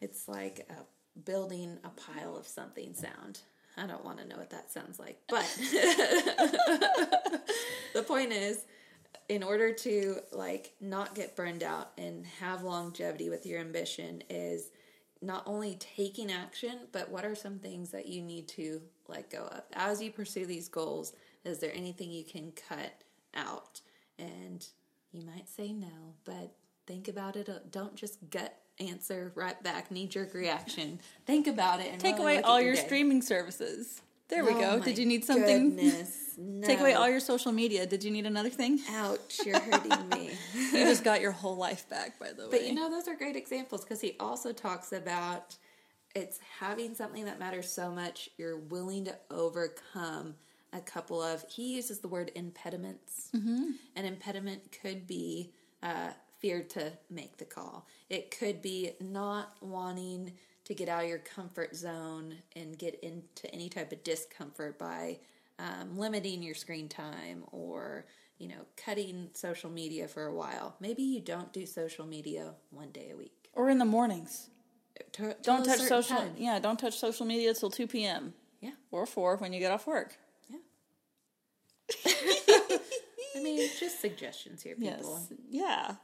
it's 0.00 0.26
like 0.28 0.66
a 0.70 0.74
building 1.20 1.78
a 1.84 1.90
pile 1.90 2.36
of 2.36 2.46
something 2.48 2.94
sound. 2.94 3.40
I 3.76 3.86
don't 3.86 4.04
want 4.04 4.18
to 4.18 4.26
know 4.26 4.36
what 4.36 4.50
that 4.50 4.70
sounds 4.70 4.98
like, 4.98 5.18
but 5.28 5.44
the 7.94 8.02
point 8.06 8.32
is, 8.32 8.64
in 9.28 9.42
order 9.42 9.72
to 9.72 10.16
like 10.32 10.72
not 10.80 11.14
get 11.14 11.36
burned 11.36 11.62
out 11.62 11.92
and 11.96 12.26
have 12.40 12.62
longevity 12.62 13.28
with 13.30 13.46
your 13.46 13.60
ambition, 13.60 14.22
is 14.28 14.70
not 15.20 15.42
only 15.46 15.76
taking 15.78 16.30
action, 16.32 16.80
but 16.92 17.10
what 17.10 17.24
are 17.24 17.34
some 17.34 17.58
things 17.58 17.90
that 17.90 18.06
you 18.06 18.20
need 18.22 18.48
to 18.48 18.80
let 19.08 19.30
go 19.30 19.44
of 19.52 19.62
as 19.72 20.02
you 20.02 20.10
pursue 20.10 20.44
these 20.46 20.68
goals? 20.68 21.12
Is 21.44 21.58
there 21.58 21.72
anything 21.74 22.10
you 22.10 22.24
can 22.24 22.52
cut 22.68 23.02
out? 23.34 23.80
And 24.18 24.64
you 25.12 25.22
might 25.26 25.48
say 25.48 25.72
no, 25.72 26.14
but 26.24 26.52
think 26.86 27.08
about 27.08 27.36
it. 27.36 27.48
Uh, 27.48 27.58
Don't 27.70 27.94
just 27.96 28.30
gut 28.30 28.54
answer 28.80 29.32
right 29.34 29.60
back, 29.62 29.90
knee 29.90 30.06
jerk 30.06 30.34
reaction. 30.34 30.98
Think 31.26 31.46
about 31.46 31.80
it 31.80 31.88
and 31.92 32.00
Take 32.00 32.14
really 32.18 32.36
away 32.38 32.42
all 32.42 32.60
your 32.60 32.74
day. 32.74 32.84
streaming 32.84 33.20
services. 33.22 34.00
There 34.28 34.44
we 34.44 34.52
Oh 34.52 34.60
go. 34.78 34.80
Did 34.80 34.96
you 34.96 35.04
need 35.04 35.24
something? 35.24 35.76
goodness, 35.76 36.38
Take 36.62 36.80
away 36.80 36.94
all 36.94 37.08
your 37.08 37.20
social 37.20 37.52
media. 37.52 37.84
Did 37.86 38.02
you 38.02 38.10
need 38.10 38.24
another 38.24 38.48
thing? 38.48 38.80
Ouch, 38.90 39.40
you're 39.44 39.60
hurting 39.60 40.08
me. 40.08 40.30
You 40.72 40.84
just 40.86 41.04
got 41.04 41.20
your 41.20 41.32
whole 41.32 41.56
life 41.56 41.86
back, 41.90 42.18
by 42.18 42.32
the 42.32 42.44
way. 42.44 42.48
But 42.50 42.66
you 42.66 42.74
know, 42.74 42.88
those 42.90 43.06
are 43.08 43.14
great 43.14 43.36
examples 43.36 43.82
because 43.84 44.00
he 44.00 44.16
also 44.18 44.52
talks 44.52 44.92
about 44.92 45.54
it's 46.14 46.38
having 46.60 46.94
something 46.94 47.26
that 47.26 47.38
matters 47.38 47.70
so 47.70 47.90
much 47.90 48.30
you're 48.38 48.56
willing 48.56 49.04
to 49.04 49.14
overcome 49.30 50.34
a 50.72 50.80
couple 50.80 51.22
of. 51.22 51.44
He 51.48 51.74
uses 51.74 52.00
the 52.00 52.08
word 52.08 52.30
impediments. 52.34 53.28
Mm-hmm. 53.34 53.70
An 53.96 54.04
impediment 54.04 54.76
could 54.82 55.06
be 55.06 55.52
uh, 55.82 56.10
fear 56.40 56.62
to 56.62 56.92
make 57.10 57.36
the 57.38 57.44
call. 57.44 57.86
It 58.08 58.36
could 58.36 58.62
be 58.62 58.92
not 59.00 59.54
wanting 59.60 60.32
to 60.64 60.74
get 60.74 60.88
out 60.88 61.02
of 61.04 61.08
your 61.08 61.18
comfort 61.18 61.74
zone 61.74 62.36
and 62.54 62.78
get 62.78 63.00
into 63.02 63.52
any 63.52 63.68
type 63.68 63.92
of 63.92 64.02
discomfort 64.04 64.78
by 64.78 65.18
um, 65.58 65.98
limiting 65.98 66.42
your 66.42 66.54
screen 66.54 66.88
time 66.88 67.44
or 67.52 68.06
you 68.38 68.48
know 68.48 68.64
cutting 68.76 69.28
social 69.34 69.70
media 69.70 70.08
for 70.08 70.26
a 70.26 70.34
while 70.34 70.74
maybe 70.80 71.02
you 71.02 71.20
don't 71.20 71.52
do 71.52 71.66
social 71.66 72.06
media 72.06 72.54
one 72.70 72.90
day 72.90 73.10
a 73.12 73.16
week 73.16 73.50
or 73.54 73.68
in 73.70 73.78
the 73.78 73.84
mornings. 73.84 74.48
To- 75.12 75.36
Don't 75.42 75.64
touch 75.64 75.80
social. 75.80 76.16
time. 76.16 76.32
Yeah, 76.36 76.58
don't 76.58 76.78
touch 76.78 76.98
social 76.98 77.26
media 77.26 77.52
till 77.54 77.70
two 77.70 77.86
p.m. 77.86 78.34
yeah 78.60 78.70
or 78.90 79.04
four 79.06 79.36
when 79.36 79.52
you 79.52 79.60
get 79.60 79.70
off 79.72 79.86
work. 79.86 80.16
I 82.06 83.42
mean 83.42 83.68
just 83.78 84.00
suggestions 84.00 84.62
here 84.62 84.74
people 84.76 85.18
Yes. 85.30 85.32
Yeah. 85.50 85.94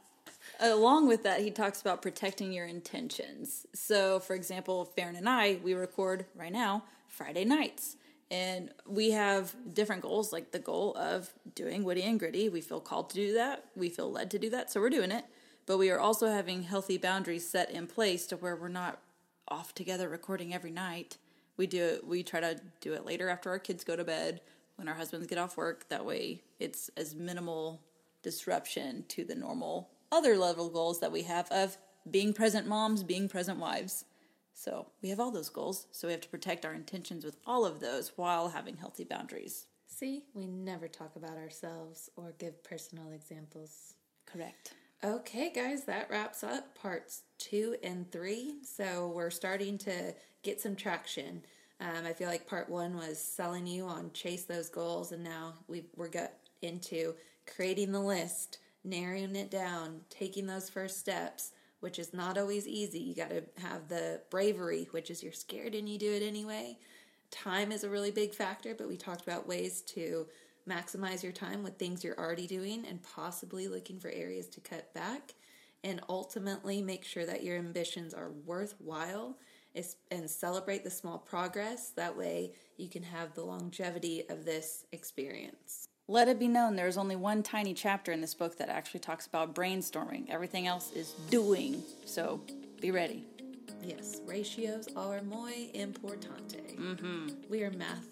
Along 0.61 1.07
with 1.07 1.23
that, 1.23 1.39
he 1.41 1.51
talks 1.51 1.79
about 1.79 2.01
protecting 2.01 2.51
your 2.51 2.65
intentions. 2.65 3.65
So, 3.73 4.19
for 4.19 4.33
example, 4.35 4.85
Farron 4.85 5.15
and 5.15 5.29
I, 5.29 5.59
we 5.63 5.73
record 5.73 6.25
right 6.35 6.51
now 6.51 6.83
Friday 7.07 7.45
nights. 7.45 7.95
And 8.31 8.71
we 8.85 9.11
have 9.11 9.55
different 9.73 10.01
goals, 10.01 10.33
like 10.33 10.51
the 10.51 10.59
goal 10.59 10.95
of 10.97 11.33
doing 11.55 11.83
Witty 11.83 12.03
and 12.03 12.19
Gritty. 12.19 12.49
We 12.49 12.61
feel 12.61 12.81
called 12.81 13.09
to 13.11 13.15
do 13.15 13.33
that. 13.35 13.65
We 13.75 13.89
feel 13.89 14.11
led 14.11 14.29
to 14.31 14.39
do 14.39 14.49
that. 14.49 14.69
So 14.71 14.81
we're 14.81 14.89
doing 14.89 15.11
it. 15.11 15.25
But 15.65 15.77
we 15.77 15.89
are 15.91 15.99
also 15.99 16.27
having 16.27 16.63
healthy 16.63 16.97
boundaries 16.97 17.47
set 17.47 17.71
in 17.71 17.87
place 17.87 18.25
to 18.27 18.37
where 18.37 18.55
we're 18.55 18.67
not 18.67 18.99
off 19.47 19.73
together 19.73 20.09
recording 20.09 20.53
every 20.53 20.71
night. 20.71 21.17
We 21.57 21.67
do 21.67 21.83
it, 21.83 22.07
we 22.07 22.23
try 22.23 22.39
to 22.41 22.59
do 22.81 22.93
it 22.93 23.05
later 23.05 23.29
after 23.29 23.49
our 23.49 23.59
kids 23.59 23.83
go 23.83 23.95
to 23.95 24.03
bed, 24.03 24.41
when 24.79 24.87
our 24.87 24.95
husbands 24.95 25.27
get 25.27 25.37
off 25.37 25.57
work. 25.57 25.87
That 25.89 26.05
way 26.05 26.41
it's 26.59 26.89
as 26.97 27.13
minimal 27.13 27.81
disruption 28.23 29.05
to 29.09 29.23
the 29.23 29.35
normal 29.35 29.89
other 30.11 30.37
level 30.37 30.69
goals 30.69 30.99
that 31.01 31.11
we 31.11 31.23
have 31.23 31.49
of 31.51 31.77
being 32.09 32.33
present 32.33 32.67
moms, 32.67 33.03
being 33.03 33.29
present 33.29 33.59
wives. 33.59 34.05
So 34.53 34.87
we 35.01 35.09
have 35.09 35.19
all 35.19 35.31
those 35.31 35.49
goals. 35.49 35.87
So 35.91 36.07
we 36.07 36.13
have 36.13 36.21
to 36.21 36.29
protect 36.29 36.65
our 36.65 36.73
intentions 36.73 37.23
with 37.23 37.37
all 37.45 37.65
of 37.65 37.79
those 37.79 38.13
while 38.15 38.49
having 38.49 38.77
healthy 38.77 39.03
boundaries. 39.03 39.67
see 39.87 40.23
we 40.33 40.47
never 40.47 40.87
talk 40.87 41.15
about 41.15 41.37
ourselves 41.37 42.09
or 42.15 42.33
give 42.39 42.63
personal 42.63 43.11
examples 43.11 43.93
Correct. 44.31 44.73
Okay, 45.03 45.51
guys, 45.53 45.85
that 45.85 46.09
wraps 46.09 46.43
up 46.43 46.75
parts 46.75 47.23
two 47.37 47.77
and 47.81 48.11
three. 48.11 48.57
So 48.63 49.11
we're 49.15 49.29
starting 49.29 49.77
to 49.79 50.13
get 50.43 50.59
some 50.59 50.75
traction. 50.75 51.43
Um, 51.79 52.05
I 52.05 52.13
feel 52.13 52.27
like 52.27 52.47
part 52.47 52.69
one 52.69 52.97
was 52.97 53.19
selling 53.19 53.65
you 53.65 53.85
on 53.85 54.11
chase 54.13 54.43
those 54.43 54.69
goals, 54.69 55.11
and 55.11 55.23
now 55.23 55.53
we 55.67 55.83
we're 55.95 56.09
got 56.09 56.31
into 56.61 57.15
creating 57.55 57.91
the 57.91 58.01
list, 58.01 58.59
narrowing 58.83 59.35
it 59.35 59.49
down, 59.49 60.01
taking 60.09 60.45
those 60.45 60.69
first 60.69 60.99
steps, 60.99 61.51
which 61.79 61.97
is 61.97 62.13
not 62.13 62.37
always 62.37 62.67
easy. 62.67 62.99
You 62.99 63.15
got 63.15 63.29
to 63.29 63.43
have 63.61 63.87
the 63.87 64.21
bravery, 64.29 64.87
which 64.91 65.09
is 65.09 65.23
you're 65.23 65.31
scared 65.31 65.75
and 65.75 65.87
you 65.87 65.97
do 65.97 66.11
it 66.11 66.21
anyway. 66.21 66.77
Time 67.31 67.71
is 67.71 67.83
a 67.83 67.89
really 67.89 68.11
big 68.11 68.33
factor, 68.33 68.75
but 68.75 68.89
we 68.89 68.97
talked 68.97 69.21
about 69.21 69.47
ways 69.47 69.81
to 69.81 70.27
maximize 70.67 71.23
your 71.23 71.31
time 71.31 71.63
with 71.63 71.77
things 71.77 72.03
you're 72.03 72.19
already 72.19 72.47
doing 72.47 72.85
and 72.87 73.01
possibly 73.01 73.67
looking 73.67 73.99
for 73.99 74.09
areas 74.09 74.47
to 74.47 74.61
cut 74.61 74.93
back 74.93 75.33
and 75.83 76.01
ultimately 76.09 76.81
make 76.81 77.05
sure 77.05 77.25
that 77.25 77.43
your 77.43 77.57
ambitions 77.57 78.13
are 78.13 78.31
worthwhile 78.45 79.37
and 80.11 80.29
celebrate 80.29 80.83
the 80.83 80.89
small 80.89 81.17
progress 81.17 81.89
that 81.91 82.15
way 82.17 82.51
you 82.77 82.89
can 82.89 83.03
have 83.03 83.33
the 83.33 83.43
longevity 83.43 84.23
of 84.29 84.45
this 84.45 84.85
experience 84.91 85.87
Let 86.07 86.27
it 86.27 86.39
be 86.39 86.47
known 86.47 86.75
there 86.75 86.87
is 86.87 86.97
only 86.97 87.15
one 87.15 87.43
tiny 87.43 87.73
chapter 87.73 88.11
in 88.11 88.19
this 88.21 88.33
book 88.33 88.57
that 88.57 88.69
actually 88.69 88.99
talks 89.01 89.27
about 89.27 89.53
brainstorming. 89.53 90.27
Everything 90.29 90.65
else 90.65 90.91
is 90.91 91.13
doing. 91.29 91.83
So 92.05 92.41
be 92.81 92.89
ready. 92.89 93.25
yes 93.83 94.21
ratios 94.25 94.87
are 94.95 95.21
muy 95.21 95.69
importante 95.73 96.75
mm-hmm. 96.77 97.27
we 97.49 97.63
are 97.63 97.71
math 97.71 98.07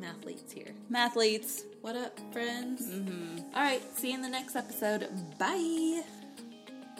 mathletes 0.00 0.52
here 0.52 0.72
Mathletes. 0.90 1.62
what 1.80 1.96
up 1.96 2.18
friends 2.32 2.82
mm-hmm. 2.82 3.38
All 3.54 3.62
right 3.62 3.82
see 3.96 4.08
you 4.10 4.14
in 4.14 4.22
the 4.22 4.28
next 4.28 4.56
episode 4.56 5.08
bye 5.38 6.02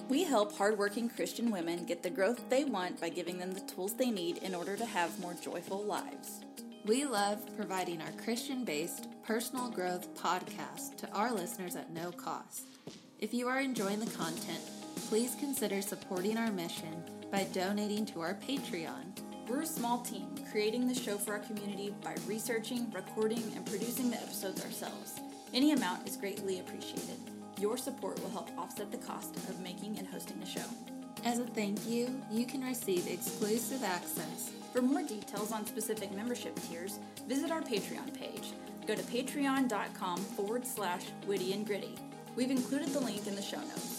We 0.08 0.24
help 0.24 0.56
hardworking 0.56 1.10
Christian 1.10 1.50
women 1.50 1.84
get 1.84 2.02
the 2.02 2.08
growth 2.08 2.48
they 2.48 2.64
want 2.64 2.98
by 2.98 3.10
giving 3.10 3.36
them 3.36 3.52
the 3.52 3.60
tools 3.60 3.92
they 3.92 4.10
need 4.10 4.38
in 4.38 4.54
order 4.54 4.74
to 4.74 4.86
have 4.86 5.20
more 5.20 5.34
joyful 5.34 5.84
lives. 5.84 6.40
We 6.86 7.04
love 7.04 7.44
providing 7.58 8.00
our 8.00 8.12
Christian 8.12 8.64
based 8.64 9.06
personal 9.22 9.68
growth 9.68 10.14
podcast 10.14 10.96
to 10.98 11.10
our 11.12 11.30
listeners 11.30 11.76
at 11.76 11.90
no 11.92 12.10
cost. 12.10 12.62
If 13.18 13.34
you 13.34 13.48
are 13.48 13.60
enjoying 13.60 14.00
the 14.00 14.10
content, 14.16 14.62
please 15.10 15.36
consider 15.38 15.82
supporting 15.82 16.38
our 16.38 16.50
mission 16.50 17.04
by 17.30 17.44
donating 17.52 18.06
to 18.06 18.22
our 18.22 18.32
Patreon. 18.32 19.20
We're 19.46 19.62
a 19.62 19.66
small 19.66 20.00
team 20.00 20.36
creating 20.50 20.88
the 20.88 20.94
show 20.94 21.18
for 21.18 21.32
our 21.32 21.40
community 21.40 21.94
by 22.02 22.14
researching, 22.26 22.90
recording, 22.92 23.42
and 23.54 23.66
producing 23.66 24.08
the 24.08 24.22
episodes 24.22 24.64
ourselves. 24.64 25.20
Any 25.52 25.72
amount 25.72 26.08
is 26.08 26.16
greatly 26.16 26.60
appreciated. 26.60 27.27
Your 27.58 27.76
support 27.76 28.22
will 28.22 28.30
help 28.30 28.50
offset 28.56 28.92
the 28.92 28.98
cost 28.98 29.34
of 29.36 29.60
making 29.60 29.98
and 29.98 30.06
hosting 30.06 30.38
the 30.38 30.46
show. 30.46 30.64
As 31.24 31.40
a 31.40 31.44
thank 31.44 31.88
you, 31.88 32.22
you 32.30 32.46
can 32.46 32.62
receive 32.62 33.08
exclusive 33.08 33.82
access. 33.82 34.52
For 34.72 34.80
more 34.80 35.02
details 35.02 35.50
on 35.50 35.66
specific 35.66 36.14
membership 36.14 36.56
tiers, 36.68 37.00
visit 37.26 37.50
our 37.50 37.60
Patreon 37.60 38.14
page. 38.14 38.52
Go 38.86 38.94
to 38.94 39.02
patreon.com 39.02 40.18
forward 40.18 40.64
slash 40.64 41.06
witty 41.26 41.52
and 41.52 41.66
gritty. 41.66 41.96
We've 42.36 42.52
included 42.52 42.90
the 42.90 43.00
link 43.00 43.26
in 43.26 43.34
the 43.34 43.42
show 43.42 43.58
notes. 43.58 43.97